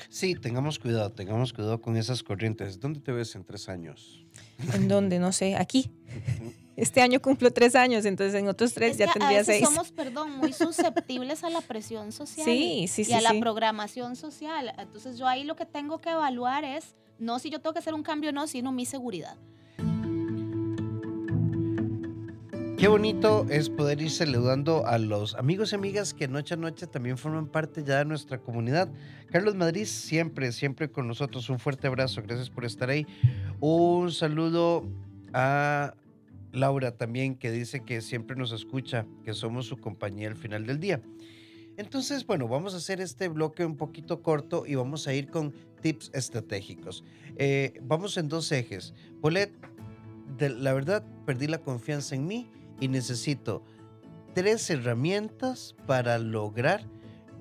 Sí, 0.09 0.35
tengamos 0.35 0.79
cuidado, 0.79 1.11
tengamos 1.11 1.53
cuidado 1.53 1.81
con 1.81 1.97
esas 1.97 2.23
corrientes. 2.23 2.79
¿Dónde 2.79 2.99
te 2.99 3.11
ves 3.11 3.35
en 3.35 3.43
tres 3.43 3.69
años? 3.69 4.25
¿En 4.73 4.87
dónde? 4.87 5.19
No 5.19 5.31
sé, 5.31 5.55
aquí. 5.55 5.91
Este 6.77 7.01
año 7.01 7.21
cumplo 7.21 7.51
tres 7.51 7.73
años, 7.73 8.03
entonces 8.03 8.35
en 8.35 8.49
otros 8.49 8.73
tres 8.73 8.91
Es 8.91 8.97
ya 8.97 9.05
que 9.05 9.11
a 9.11 9.13
tendría 9.13 9.37
veces 9.39 9.59
seis. 9.59 9.65
somos, 9.65 9.93
perdón, 9.93 10.31
muy 10.37 10.51
susceptibles 10.51 11.45
a 11.45 11.49
la 11.49 11.61
presión 11.61 12.11
social 12.11 12.45
Sí, 12.45 12.87
sí, 12.89 13.03
y 13.03 13.05
sí, 13.05 13.13
a 13.13 13.21
la 13.21 13.33
programación 13.39 14.17
social. 14.17 14.73
Entonces 14.77 15.17
yo 15.17 15.25
ahí 15.25 15.45
lo 15.45 15.55
que 15.55 15.65
tengo 15.65 15.99
que 15.99 16.09
evaluar 16.09 16.65
es 16.65 16.95
no 17.17 17.39
si 17.39 17.49
yo 17.49 17.61
tengo 17.61 17.71
que 17.71 17.79
hacer 17.79 17.93
un 17.93 18.03
cambio 18.03 18.31
o 18.31 18.33
no, 18.33 18.45
sino 18.45 18.73
mi 18.73 18.85
seguridad. 18.85 19.37
Qué 22.77 22.89
bonito 22.89 23.45
es 23.49 23.69
poder 23.69 24.01
ir 24.01 24.11
saludando 24.11 24.85
a 24.85 24.97
los 24.97 25.35
amigos 25.35 25.71
y 25.71 25.75
amigas 25.75 26.13
que 26.13 26.27
noche 26.27 26.55
a 26.55 26.57
noche 26.57 26.87
también 26.87 27.17
forman 27.17 27.47
parte 27.47 27.85
ya 27.85 27.99
de 27.99 28.05
nuestra 28.05 28.37
comunidad. 28.37 28.89
Carlos 29.31 29.55
Madrid 29.55 29.85
siempre, 29.85 30.51
siempre 30.51 30.91
con 30.91 31.07
nosotros. 31.07 31.49
Un 31.49 31.57
fuerte 31.57 31.87
abrazo, 31.87 32.21
gracias 32.21 32.49
por 32.49 32.65
estar 32.65 32.89
ahí. 32.89 33.07
Un 33.61 34.11
saludo 34.11 34.83
a 35.31 35.93
Laura 36.51 36.91
también 36.91 37.35
que 37.35 37.49
dice 37.49 37.79
que 37.79 38.01
siempre 38.01 38.35
nos 38.35 38.51
escucha, 38.51 39.05
que 39.23 39.33
somos 39.33 39.67
su 39.67 39.77
compañía 39.77 40.27
al 40.27 40.35
final 40.35 40.65
del 40.65 40.81
día. 40.81 41.01
Entonces, 41.77 42.27
bueno, 42.27 42.49
vamos 42.49 42.73
a 42.73 42.77
hacer 42.77 42.99
este 42.99 43.29
bloque 43.29 43.63
un 43.63 43.77
poquito 43.77 44.21
corto 44.21 44.65
y 44.65 44.75
vamos 44.75 45.07
a 45.07 45.13
ir 45.13 45.29
con 45.29 45.53
tips 45.81 46.11
estratégicos. 46.13 47.05
Eh, 47.37 47.79
vamos 47.83 48.17
en 48.17 48.27
dos 48.27 48.51
ejes. 48.51 48.93
Polet, 49.21 49.53
la 50.39 50.73
verdad, 50.73 51.05
perdí 51.25 51.47
la 51.47 51.59
confianza 51.59 52.15
en 52.15 52.27
mí 52.27 52.49
y 52.79 52.87
necesito 52.87 53.63
tres 54.33 54.69
herramientas 54.69 55.75
para 55.85 56.17
lograr 56.17 56.85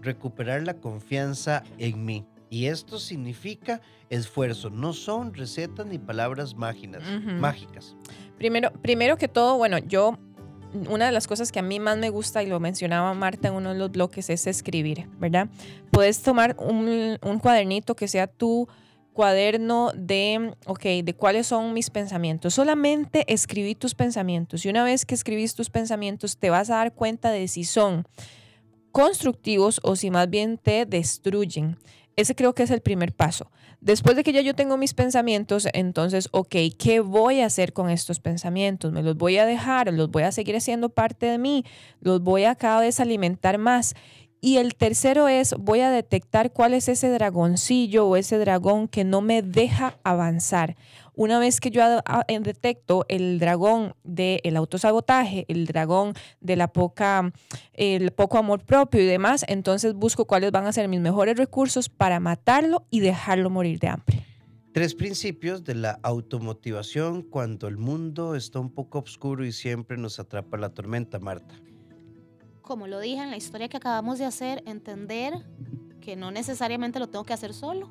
recuperar 0.05 0.63
la 0.63 0.75
confianza 0.75 1.65
en 1.79 2.05
mí. 2.05 2.25
Y 2.51 2.67
esto 2.67 2.99
significa 2.99 3.81
esfuerzo, 4.11 4.71
no 4.71 4.93
son 4.93 5.35
recetas 5.35 5.87
ni 5.87 5.99
palabras 5.99 6.55
mágicas. 6.55 7.03
Primero, 8.39 8.71
primero 8.73 9.17
que 9.17 9.27
todo, 9.27 9.57
bueno, 9.57 9.79
yo, 9.79 10.19
una 10.89 11.07
de 11.07 11.13
las 11.13 11.27
cosas 11.27 11.51
que 11.51 11.59
a 11.59 11.63
mí 11.63 11.81
más 11.81 11.99
me 11.99 12.11
gusta, 12.11 12.43
y 12.43 12.47
lo 12.47 12.61
mencionaba 12.61 13.13
Marta 13.15 13.49
en 13.49 13.55
uno 13.55 13.73
de 13.73 13.79
los 13.79 13.91
bloques, 13.91 14.31
es 14.31 14.47
escribir, 14.47 15.09
¿verdad? 15.19 15.49
Puedes 15.91 16.23
tomar 16.23 16.55
un, 16.61 17.19
un 17.21 17.39
cuadernito 17.41 17.97
que 17.97 18.07
sea 18.07 18.29
tu 18.29 18.69
cuaderno 19.15 19.93
de, 19.97 20.55
ok, 20.67 20.83
de 21.03 21.15
cuáles 21.15 21.47
son 21.47 21.73
mis 21.73 21.89
pensamientos. 21.89 22.53
Solamente 22.53 23.25
escribí 23.33 23.75
tus 23.75 23.95
pensamientos 23.95 24.67
y 24.67 24.69
una 24.69 24.85
vez 24.85 25.07
que 25.07 25.15
escribís 25.15 25.55
tus 25.55 25.71
pensamientos 25.71 26.37
te 26.37 26.51
vas 26.51 26.69
a 26.69 26.77
dar 26.77 26.93
cuenta 26.93 27.31
de 27.31 27.49
si 27.49 27.65
son 27.65 28.07
constructivos 28.93 29.81
o 29.83 29.97
si 29.97 30.11
más 30.11 30.29
bien 30.29 30.59
te 30.59 30.85
destruyen. 30.85 31.79
Ese 32.17 32.35
creo 32.35 32.55
que 32.55 32.63
es 32.63 32.71
el 32.71 32.81
primer 32.81 33.13
paso. 33.13 33.51
Después 33.81 34.17
de 34.17 34.23
que 34.23 34.33
ya 34.33 34.41
yo 34.41 34.55
tengo 34.55 34.77
mis 34.77 34.95
pensamientos, 34.95 35.69
entonces, 35.75 36.29
ok, 36.31 36.55
¿qué 36.79 37.01
voy 37.01 37.41
a 37.41 37.47
hacer 37.47 37.73
con 37.73 37.91
estos 37.91 38.21
pensamientos? 38.21 38.93
¿Me 38.93 39.03
los 39.03 39.17
voy 39.17 39.37
a 39.37 39.47
dejar? 39.47 39.93
¿Los 39.93 40.11
voy 40.11 40.23
a 40.23 40.33
seguir 40.33 40.57
haciendo 40.57 40.89
parte 40.89 41.27
de 41.27 41.39
mí? 41.39 41.65
¿Los 42.01 42.23
voy 42.23 42.45
a 42.45 42.55
cada 42.55 42.81
vez 42.81 43.01
alimentar 43.01 43.59
más? 43.59 43.95
Y 44.45 44.59
el 44.59 44.75
tercero 44.75 45.27
es, 45.27 45.55
voy 45.59 45.81
a 45.81 45.91
detectar 45.91 46.53
cuál 46.53 46.75
es 46.75 46.91
ese 46.91 47.09
dragoncillo 47.09 48.07
o 48.07 48.15
ese 48.15 48.37
dragón 48.37 48.89
que 48.89 49.03
no 49.03 49.23
me 49.23 49.41
deja 49.41 49.99
avanzar. 50.05 50.77
Una 51.15 51.39
vez 51.39 51.61
que 51.61 51.71
yo 51.71 51.83
detecto 52.43 53.07
el 53.09 53.39
dragón 53.39 53.95
del 54.05 54.55
autosabotaje, 54.59 55.47
el 55.49 55.65
dragón 55.65 56.13
de 56.43 56.57
la 56.57 56.71
poco 58.15 58.37
amor 58.37 58.67
propio 58.67 59.01
y 59.01 59.07
demás, 59.07 59.47
entonces 59.49 59.95
busco 59.95 60.27
cuáles 60.27 60.53
van 60.53 60.67
a 60.67 60.75
ser 60.75 60.89
mis 60.89 61.01
mejores 61.01 61.39
recursos 61.39 61.89
para 61.89 62.21
matarlo 62.21 62.85
y 62.91 63.01
dejarlo 63.01 63.49
morir 63.49 63.79
de 63.79 63.89
hambre. 63.89 64.27
Tres 64.75 64.95
principios 64.95 65.65
de 65.65 65.77
la 65.77 65.99
automotivación 66.03 67.23
cuando 67.23 67.67
el 67.67 67.79
mundo 67.79 68.35
está 68.35 68.61
un 68.61 68.69
poco 68.69 68.99
oscuro 68.99 69.47
y 69.47 69.53
siempre 69.53 69.97
nos 69.97 70.19
atrapa 70.21 70.59
la 70.59 70.69
tormenta, 70.69 71.19
Marta. 71.19 71.55
Como 72.65 72.87
lo 72.87 72.99
dije 72.99 73.23
en 73.23 73.31
la 73.31 73.37
historia 73.37 73.69
que 73.69 73.77
acabamos 73.77 74.19
de 74.19 74.25
hacer, 74.25 74.63
entender 74.65 75.35
que 76.01 76.17
no 76.17 76.31
necesariamente 76.31 76.99
lo 76.99 77.09
tengo 77.09 77.25
que 77.25 77.35
hacer 77.35 77.53
solo. 77.53 77.91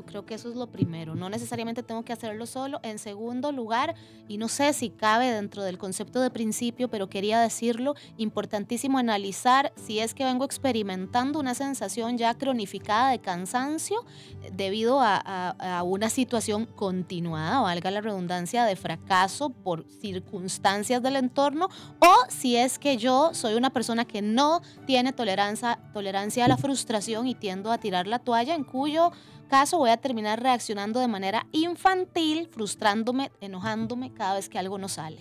Yo 0.00 0.06
creo 0.06 0.24
que 0.24 0.32
eso 0.32 0.48
es 0.48 0.56
lo 0.56 0.66
primero. 0.68 1.14
No 1.14 1.28
necesariamente 1.28 1.82
tengo 1.82 2.02
que 2.06 2.14
hacerlo 2.14 2.46
solo. 2.46 2.80
En 2.82 2.98
segundo 2.98 3.52
lugar, 3.52 3.94
y 4.28 4.38
no 4.38 4.48
sé 4.48 4.72
si 4.72 4.88
cabe 4.88 5.30
dentro 5.30 5.62
del 5.62 5.76
concepto 5.76 6.22
de 6.22 6.30
principio, 6.30 6.88
pero 6.88 7.10
quería 7.10 7.38
decirlo, 7.38 7.94
importantísimo 8.16 8.96
analizar 8.96 9.74
si 9.76 9.98
es 9.98 10.14
que 10.14 10.24
vengo 10.24 10.46
experimentando 10.46 11.38
una 11.38 11.54
sensación 11.54 12.16
ya 12.16 12.32
cronificada 12.32 13.10
de 13.10 13.18
cansancio 13.18 14.06
eh, 14.42 14.50
debido 14.54 15.00
a, 15.02 15.16
a- 15.22 15.78
a 15.80 15.82
una 15.82 16.08
situación 16.08 16.64
continuada, 16.64 17.60
valga 17.60 17.90
la 17.90 18.00
redundancia, 18.00 18.64
de 18.64 18.76
fracaso 18.76 19.50
por 19.50 19.84
circunstancias 20.00 21.02
del 21.02 21.16
entorno, 21.16 21.68
o 22.00 22.14
si 22.30 22.56
es 22.56 22.78
que 22.78 22.96
yo 22.96 23.34
soy 23.34 23.52
una 23.52 23.68
persona 23.68 24.06
que 24.06 24.22
no 24.22 24.62
tiene 24.86 25.12
tolerancia, 25.12 25.78
tolerancia 25.92 26.46
a 26.46 26.48
la 26.48 26.56
frustración 26.56 27.26
y 27.26 27.34
tiendo 27.34 27.70
a 27.70 27.76
tirar 27.76 28.06
la 28.06 28.18
toalla, 28.18 28.54
en 28.54 28.64
cuyo 28.64 29.12
caso 29.50 29.78
voy 29.78 29.90
a 29.90 29.96
terminar 29.96 30.40
reaccionando 30.40 31.00
de 31.00 31.08
manera 31.08 31.46
infantil, 31.52 32.48
frustrándome, 32.50 33.32
enojándome 33.40 34.14
cada 34.14 34.34
vez 34.34 34.48
que 34.48 34.58
algo 34.58 34.78
no 34.78 34.88
sale. 34.88 35.20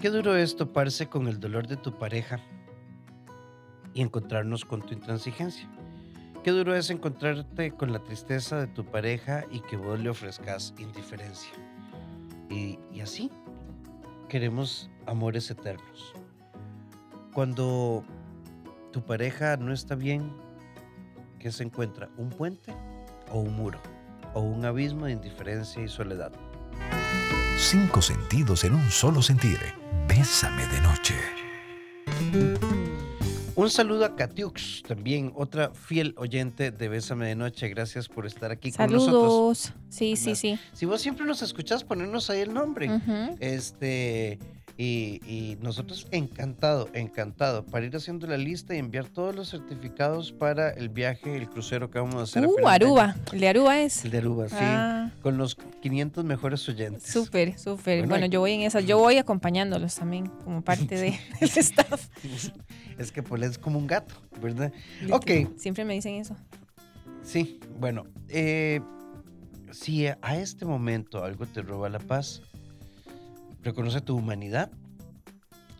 Qué 0.00 0.08
duro 0.08 0.34
es 0.34 0.56
toparse 0.56 1.08
con 1.08 1.28
el 1.28 1.38
dolor 1.38 1.66
de 1.68 1.76
tu 1.76 1.92
pareja 1.98 2.40
y 3.92 4.00
encontrarnos 4.00 4.64
con 4.64 4.80
tu 4.80 4.94
intransigencia. 4.94 5.68
Qué 6.42 6.50
duro 6.50 6.74
es 6.74 6.88
encontrarte 6.88 7.72
con 7.72 7.92
la 7.92 7.98
tristeza 7.98 8.58
de 8.58 8.68
tu 8.68 8.84
pareja 8.84 9.44
y 9.50 9.60
que 9.60 9.76
vos 9.76 10.00
le 10.00 10.08
ofrezcas 10.08 10.72
indiferencia. 10.78 11.52
Y, 12.48 12.78
y 12.90 13.00
así 13.00 13.30
queremos 14.28 14.88
amores 15.06 15.50
eternos. 15.50 16.14
Cuando 17.34 18.02
tu 18.92 19.04
pareja 19.04 19.56
no 19.56 19.72
está 19.72 19.94
bien, 19.94 20.32
¿qué 21.38 21.52
se 21.52 21.62
encuentra? 21.62 22.08
¿Un 22.16 22.30
puente 22.30 22.74
o 23.30 23.40
un 23.40 23.54
muro? 23.54 23.80
¿O 24.34 24.40
un 24.40 24.64
abismo 24.64 25.06
de 25.06 25.12
indiferencia 25.12 25.82
y 25.82 25.88
soledad? 25.88 26.32
Cinco 27.56 28.02
sentidos 28.02 28.64
en 28.64 28.74
un 28.74 28.90
solo 28.90 29.22
sentir. 29.22 29.58
Bésame 30.06 30.66
de 30.66 30.80
noche. 30.80 31.14
Un 33.54 33.70
saludo 33.70 34.04
a 34.04 34.14
Katiux, 34.14 34.84
también 34.86 35.32
otra 35.34 35.70
fiel 35.74 36.14
oyente 36.16 36.70
de 36.70 36.88
Bésame 36.88 37.26
de 37.26 37.34
Noche. 37.34 37.68
Gracias 37.68 38.08
por 38.08 38.24
estar 38.24 38.52
aquí 38.52 38.70
con 38.70 38.92
nosotros. 38.92 39.58
Saludos. 39.58 39.72
Sí, 39.88 40.14
sí, 40.14 40.36
sí. 40.36 40.58
Si 40.72 40.86
vos 40.86 41.00
siempre 41.00 41.26
nos 41.26 41.42
escuchás, 41.42 41.82
ponernos 41.82 42.30
ahí 42.30 42.40
el 42.40 42.54
nombre. 42.54 42.88
Este, 43.40 44.38
y, 44.80 45.20
y 45.26 45.58
nosotros 45.60 46.06
encantado, 46.12 46.88
encantado, 46.94 47.66
para 47.66 47.84
ir 47.84 47.96
haciendo 47.96 48.28
la 48.28 48.36
lista 48.36 48.76
y 48.76 48.78
enviar 48.78 49.08
todos 49.08 49.34
los 49.34 49.50
certificados 49.50 50.30
para 50.30 50.70
el 50.70 50.88
viaje, 50.88 51.36
el 51.36 51.50
crucero 51.50 51.90
que 51.90 51.98
vamos 51.98 52.14
a 52.14 52.22
hacer. 52.22 52.46
Uh. 52.46 52.68
Aruba. 52.68 53.16
El 53.32 53.40
de 53.40 53.48
Aruba 53.48 53.80
es. 53.80 54.04
El 54.04 54.12
de 54.12 54.18
Aruba, 54.18 54.48
sí. 54.48 54.54
Ah, 54.56 55.10
Con 55.20 55.36
los 55.36 55.56
500 55.56 56.24
mejores 56.24 56.68
oyentes. 56.68 57.02
súper, 57.02 57.58
súper. 57.58 58.06
Bueno, 58.06 58.26
yo 58.26 58.38
voy 58.38 58.52
en 58.52 58.60
esas. 58.60 58.86
Yo 58.86 58.98
voy 58.98 59.16
acompañándolos 59.16 59.96
también 59.96 60.28
como 60.28 60.62
parte 60.62 60.94
de, 60.94 61.18
del 61.40 61.50
staff. 61.50 62.08
Es 62.98 63.12
que 63.12 63.22
pues 63.22 63.42
es 63.42 63.58
como 63.58 63.78
un 63.78 63.86
gato, 63.86 64.14
¿verdad? 64.42 64.72
Ok. 65.12 65.30
Siempre 65.56 65.84
me 65.84 65.94
dicen 65.94 66.14
eso. 66.14 66.34
Sí, 67.22 67.60
bueno, 67.78 68.06
eh, 68.28 68.80
si 69.70 70.06
a 70.06 70.36
este 70.36 70.64
momento 70.64 71.22
algo 71.22 71.46
te 71.46 71.62
roba 71.62 71.88
la 71.88 72.00
paz, 72.00 72.42
reconoce 73.62 74.00
tu 74.00 74.16
humanidad. 74.16 74.70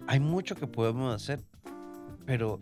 Hay 0.07 0.21
mucho 0.21 0.55
que 0.55 0.67
podemos 0.67 1.14
hacer, 1.14 1.45
pero 2.25 2.61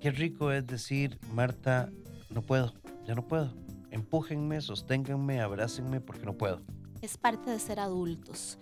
qué 0.00 0.10
rico 0.10 0.52
es 0.52 0.66
decir, 0.66 1.18
Marta, 1.32 1.90
no 2.30 2.42
puedo, 2.42 2.72
ya 3.06 3.14
no 3.14 3.26
puedo. 3.26 3.54
empújenme, 3.90 4.60
sosténganme, 4.60 5.40
abrácenme 5.40 6.00
porque 6.00 6.24
no 6.24 6.36
puedo. 6.36 6.62
Es 7.02 7.18
parte 7.18 7.50
de 7.50 7.58
ser 7.58 7.78
adultos. 7.80 8.58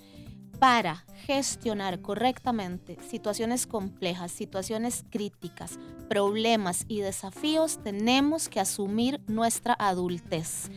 Para 0.58 1.04
gestionar 1.26 2.02
correctamente 2.02 2.98
situaciones 3.08 3.66
complejas, 3.66 4.32
situaciones 4.32 5.04
críticas, 5.08 5.78
problemas 6.08 6.84
y 6.88 7.00
desafíos, 7.00 7.82
tenemos 7.82 8.48
que 8.48 8.60
asumir 8.60 9.22
nuestra 9.26 9.74
adultez. 9.78 10.70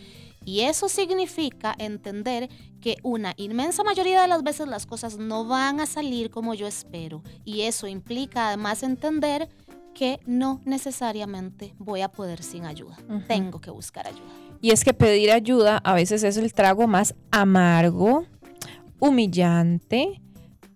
Y 0.45 0.61
eso 0.61 0.89
significa 0.89 1.75
entender 1.77 2.49
que 2.81 2.97
una 3.03 3.33
inmensa 3.37 3.83
mayoría 3.83 4.21
de 4.21 4.27
las 4.27 4.43
veces 4.43 4.67
las 4.67 4.85
cosas 4.85 5.17
no 5.17 5.45
van 5.45 5.79
a 5.79 5.85
salir 5.85 6.29
como 6.29 6.53
yo 6.53 6.67
espero. 6.67 7.23
Y 7.45 7.61
eso 7.61 7.87
implica 7.87 8.47
además 8.47 8.83
entender 8.83 9.49
que 9.93 10.19
no 10.25 10.59
necesariamente 10.65 11.73
voy 11.77 12.01
a 12.01 12.09
poder 12.09 12.43
sin 12.43 12.65
ayuda. 12.65 12.97
Tengo 13.27 13.61
que 13.61 13.71
buscar 13.71 14.07
ayuda. 14.07 14.21
Y 14.59 14.71
es 14.71 14.83
que 14.83 14.93
pedir 14.93 15.31
ayuda 15.31 15.77
a 15.83 15.93
veces 15.93 16.23
es 16.23 16.37
el 16.37 16.53
trago 16.53 16.87
más 16.87 17.15
amargo, 17.31 18.25
humillante, 18.99 20.21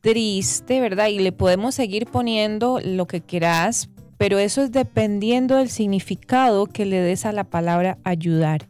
triste, 0.02 0.82
¿verdad? 0.82 1.08
Y 1.08 1.20
le 1.20 1.32
podemos 1.32 1.76
seguir 1.76 2.06
poniendo 2.06 2.80
lo 2.84 3.08
que 3.08 3.22
quieras, 3.22 3.90
pero 4.18 4.40
eso 4.40 4.62
es 4.62 4.72
dependiendo 4.72 5.56
del 5.56 5.70
significado 5.70 6.66
que 6.66 6.86
le 6.86 7.00
des 7.00 7.26
a 7.26 7.32
la 7.32 7.44
palabra 7.44 7.98
ayudar. 8.04 8.68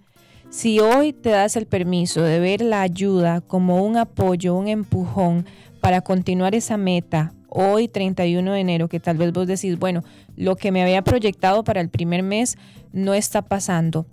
Si 0.50 0.80
hoy 0.80 1.12
te 1.12 1.30
das 1.30 1.58
el 1.58 1.68
permiso 1.68 2.22
de 2.22 2.40
ver 2.40 2.62
la 2.62 2.82
ayuda 2.82 3.42
como 3.42 3.84
un 3.84 3.98
apoyo, 3.98 4.56
un 4.56 4.70
empujón 4.70 5.46
para 5.82 6.02
continuar 6.02 6.56
esa 6.56 6.78
meta, 6.78 7.34
hoy 7.50 7.90
31 7.90 8.54
de 8.54 8.60
enero, 8.60 8.88
que 8.88 9.02
tal 9.02 9.18
vez 9.18 9.34
vos 9.34 9.46
decís, 9.46 9.78
bueno, 9.78 10.04
lo 10.38 10.56
que 10.56 10.72
me 10.72 10.82
había 10.82 11.02
proyectado 11.02 11.66
para 11.66 11.82
el 11.82 11.90
primer 11.90 12.24
mes 12.24 12.58
no 12.94 13.14
está 13.14 13.42
pasando. 13.42 14.06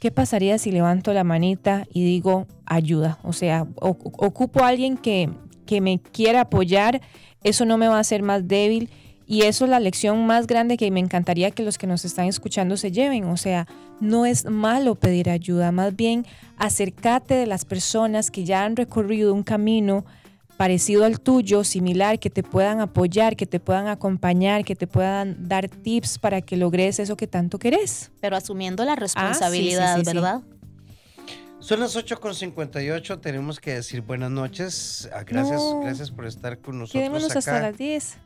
¿Qué 0.00 0.10
pasaría 0.10 0.56
si 0.56 0.72
levanto 0.72 1.12
la 1.12 1.22
manita 1.22 1.86
y 1.92 2.02
digo 2.02 2.46
ayuda? 2.64 3.18
O 3.22 3.34
sea, 3.34 3.66
ocupo 3.76 4.64
a 4.64 4.68
alguien 4.68 4.96
que, 4.96 5.28
que 5.66 5.82
me 5.82 6.00
quiera 6.00 6.42
apoyar, 6.42 7.02
eso 7.42 7.66
no 7.66 7.76
me 7.76 7.88
va 7.88 7.98
a 7.98 8.00
hacer 8.00 8.22
más 8.22 8.48
débil 8.48 8.88
y 9.26 9.42
eso 9.42 9.64
es 9.64 9.70
la 9.70 9.80
lección 9.80 10.26
más 10.26 10.46
grande 10.46 10.76
que 10.76 10.90
me 10.90 11.00
encantaría 11.00 11.50
que 11.50 11.62
los 11.62 11.78
que 11.78 11.86
nos 11.86 12.04
están 12.04 12.26
escuchando 12.26 12.76
se 12.76 12.92
lleven. 12.92 13.24
O 13.24 13.36
sea, 13.36 13.66
no 14.00 14.26
es 14.26 14.44
malo 14.44 14.94
pedir 14.96 15.30
ayuda, 15.30 15.72
más 15.72 15.96
bien 15.96 16.26
acércate 16.56 17.34
de 17.34 17.46
las 17.46 17.64
personas 17.64 18.30
que 18.30 18.44
ya 18.44 18.64
han 18.64 18.76
recorrido 18.76 19.32
un 19.34 19.42
camino 19.42 20.04
parecido 20.56 21.04
al 21.04 21.18
tuyo, 21.20 21.64
similar, 21.64 22.20
que 22.20 22.30
te 22.30 22.44
puedan 22.44 22.80
apoyar, 22.80 23.34
que 23.34 23.44
te 23.44 23.58
puedan 23.58 23.88
acompañar, 23.88 24.64
que 24.64 24.76
te 24.76 24.86
puedan 24.86 25.48
dar 25.48 25.68
tips 25.68 26.18
para 26.20 26.42
que 26.42 26.56
logres 26.56 27.00
eso 27.00 27.16
que 27.16 27.26
tanto 27.26 27.58
querés. 27.58 28.12
Pero 28.20 28.36
asumiendo 28.36 28.84
la 28.84 28.92
Ah, 28.92 28.94
sí, 28.94 29.00
responsabilidad, 29.00 29.94
sí, 29.96 30.00
sí, 30.04 30.10
sí. 30.10 30.14
¿verdad? 30.14 30.42
Son 31.58 31.80
las 31.80 31.96
8.58, 31.96 33.20
tenemos 33.20 33.58
que 33.58 33.74
decir 33.74 34.02
buenas 34.02 34.30
noches. 34.30 35.08
Ah, 35.12 35.24
Gracias, 35.26 35.60
No. 35.60 35.80
gracias 35.80 36.10
por 36.10 36.26
estar 36.26 36.58
con 36.58 36.78
nosotros 36.78 37.00
Quedémonos 37.00 37.30
acá. 37.30 37.38
hasta 37.38 37.60
las 37.60 37.76
10. 37.78 38.18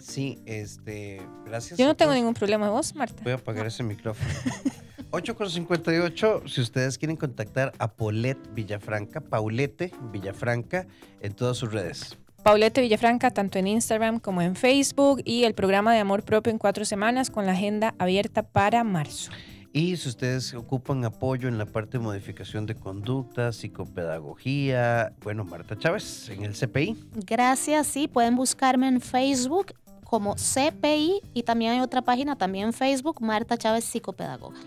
Sí, 0.00 0.38
este, 0.46 1.22
gracias. 1.44 1.78
Yo 1.78 1.86
no 1.86 1.94
tengo 1.94 2.12
ningún 2.12 2.34
problema. 2.34 2.70
¿Vos, 2.70 2.94
Marta? 2.94 3.22
Voy 3.22 3.32
a 3.32 3.36
apagar 3.36 3.66
ese 3.66 3.82
micrófono. 3.82 4.30
8.58, 5.10 6.48
si 6.48 6.60
ustedes 6.60 6.96
quieren 6.96 7.16
contactar 7.16 7.72
a 7.78 7.88
Paulette 7.88 8.54
Villafranca, 8.54 9.20
Paulette 9.20 9.92
Villafranca, 10.12 10.86
en 11.20 11.34
todas 11.34 11.56
sus 11.56 11.72
redes. 11.72 12.16
Paulette 12.44 12.80
Villafranca, 12.80 13.30
tanto 13.30 13.58
en 13.58 13.66
Instagram 13.66 14.20
como 14.20 14.40
en 14.40 14.54
Facebook, 14.54 15.20
y 15.24 15.44
el 15.44 15.54
programa 15.54 15.92
de 15.92 15.98
amor 15.98 16.22
propio 16.22 16.52
en 16.52 16.58
cuatro 16.58 16.84
semanas 16.84 17.28
con 17.28 17.44
la 17.44 17.52
agenda 17.52 17.94
abierta 17.98 18.42
para 18.44 18.84
marzo. 18.84 19.32
Y 19.72 19.96
si 19.96 20.08
ustedes 20.08 20.52
ocupan 20.54 21.04
apoyo 21.04 21.48
en 21.48 21.56
la 21.58 21.66
parte 21.66 21.98
de 21.98 22.04
modificación 22.04 22.66
de 22.66 22.74
conducta, 22.74 23.52
psicopedagogía, 23.52 25.12
bueno, 25.22 25.44
Marta 25.44 25.78
Chávez 25.78 26.28
en 26.28 26.44
el 26.44 26.54
CPI. 26.54 26.96
Gracias, 27.26 27.86
sí, 27.86 28.08
pueden 28.08 28.34
buscarme 28.34 28.88
en 28.88 29.00
Facebook 29.00 29.74
como 30.10 30.34
CPI 30.34 31.22
y 31.34 31.44
también 31.44 31.70
hay 31.70 31.80
otra 31.80 32.02
página 32.02 32.34
también 32.36 32.72
Facebook, 32.72 33.22
Marta 33.22 33.56
Chávez 33.56 33.84
Psicopedagoga. 33.84 34.58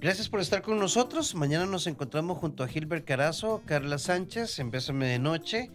Gracias 0.00 0.30
por 0.30 0.40
estar 0.40 0.62
con 0.62 0.78
nosotros. 0.78 1.34
Mañana 1.34 1.66
nos 1.66 1.86
encontramos 1.86 2.38
junto 2.38 2.64
a 2.64 2.68
Gilbert 2.68 3.04
Carazo, 3.04 3.60
Carla 3.66 3.98
Sánchez, 3.98 4.58
en 4.60 4.70
Bésame 4.70 5.08
de 5.08 5.18
Noche. 5.18 5.70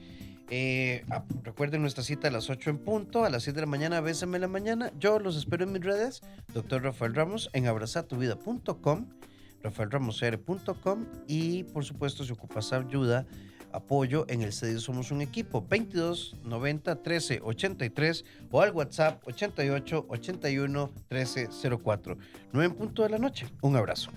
Eh, 0.50 1.06
ah, 1.12 1.24
recuerden 1.44 1.82
nuestra 1.82 2.04
cita 2.04 2.30
a 2.30 2.32
las 2.32 2.50
8 2.50 2.72
en 2.72 2.80
punto, 2.80 3.24
a 3.24 3.30
las 3.30 3.44
7 3.44 3.58
de 3.58 3.68
la 3.68 3.70
mañana, 3.70 4.02
Bésame 4.02 4.40
la 4.40 4.48
mañana. 4.48 4.92
Yo 4.98 5.20
los 5.20 5.38
espero 5.38 5.64
en 5.66 5.74
mis 5.74 5.84
redes, 5.84 6.22
doctor 6.52 6.82
Rafael 6.82 7.14
Ramos, 7.14 7.52
en 7.54 7.68
abrazatuvida.com, 7.68 9.06
rafaelramosr.com 9.62 11.06
y 11.28 11.66
por 11.66 11.86
supuesto 11.86 12.24
si 12.24 12.32
ocupas 12.32 12.74
ayuda, 12.74 13.28
apoyo 13.78 14.26
en 14.28 14.42
el 14.42 14.52
CEDI 14.52 14.80
Somos 14.80 15.12
un 15.12 15.22
Equipo, 15.22 15.66
22 15.68 16.36
90 16.44 17.02
13 17.02 17.40
83 17.44 18.26
o 18.52 18.62
al 18.62 18.72
WhatsApp 18.72 19.26
88 19.28 20.06
81 20.10 20.92
13 21.08 21.50
04. 21.84 22.18
9 22.54 22.66
en 22.66 22.74
punto 22.74 23.04
de 23.04 23.10
la 23.10 23.18
noche. 23.18 23.48
Un 23.62 23.76
abrazo. 23.76 24.12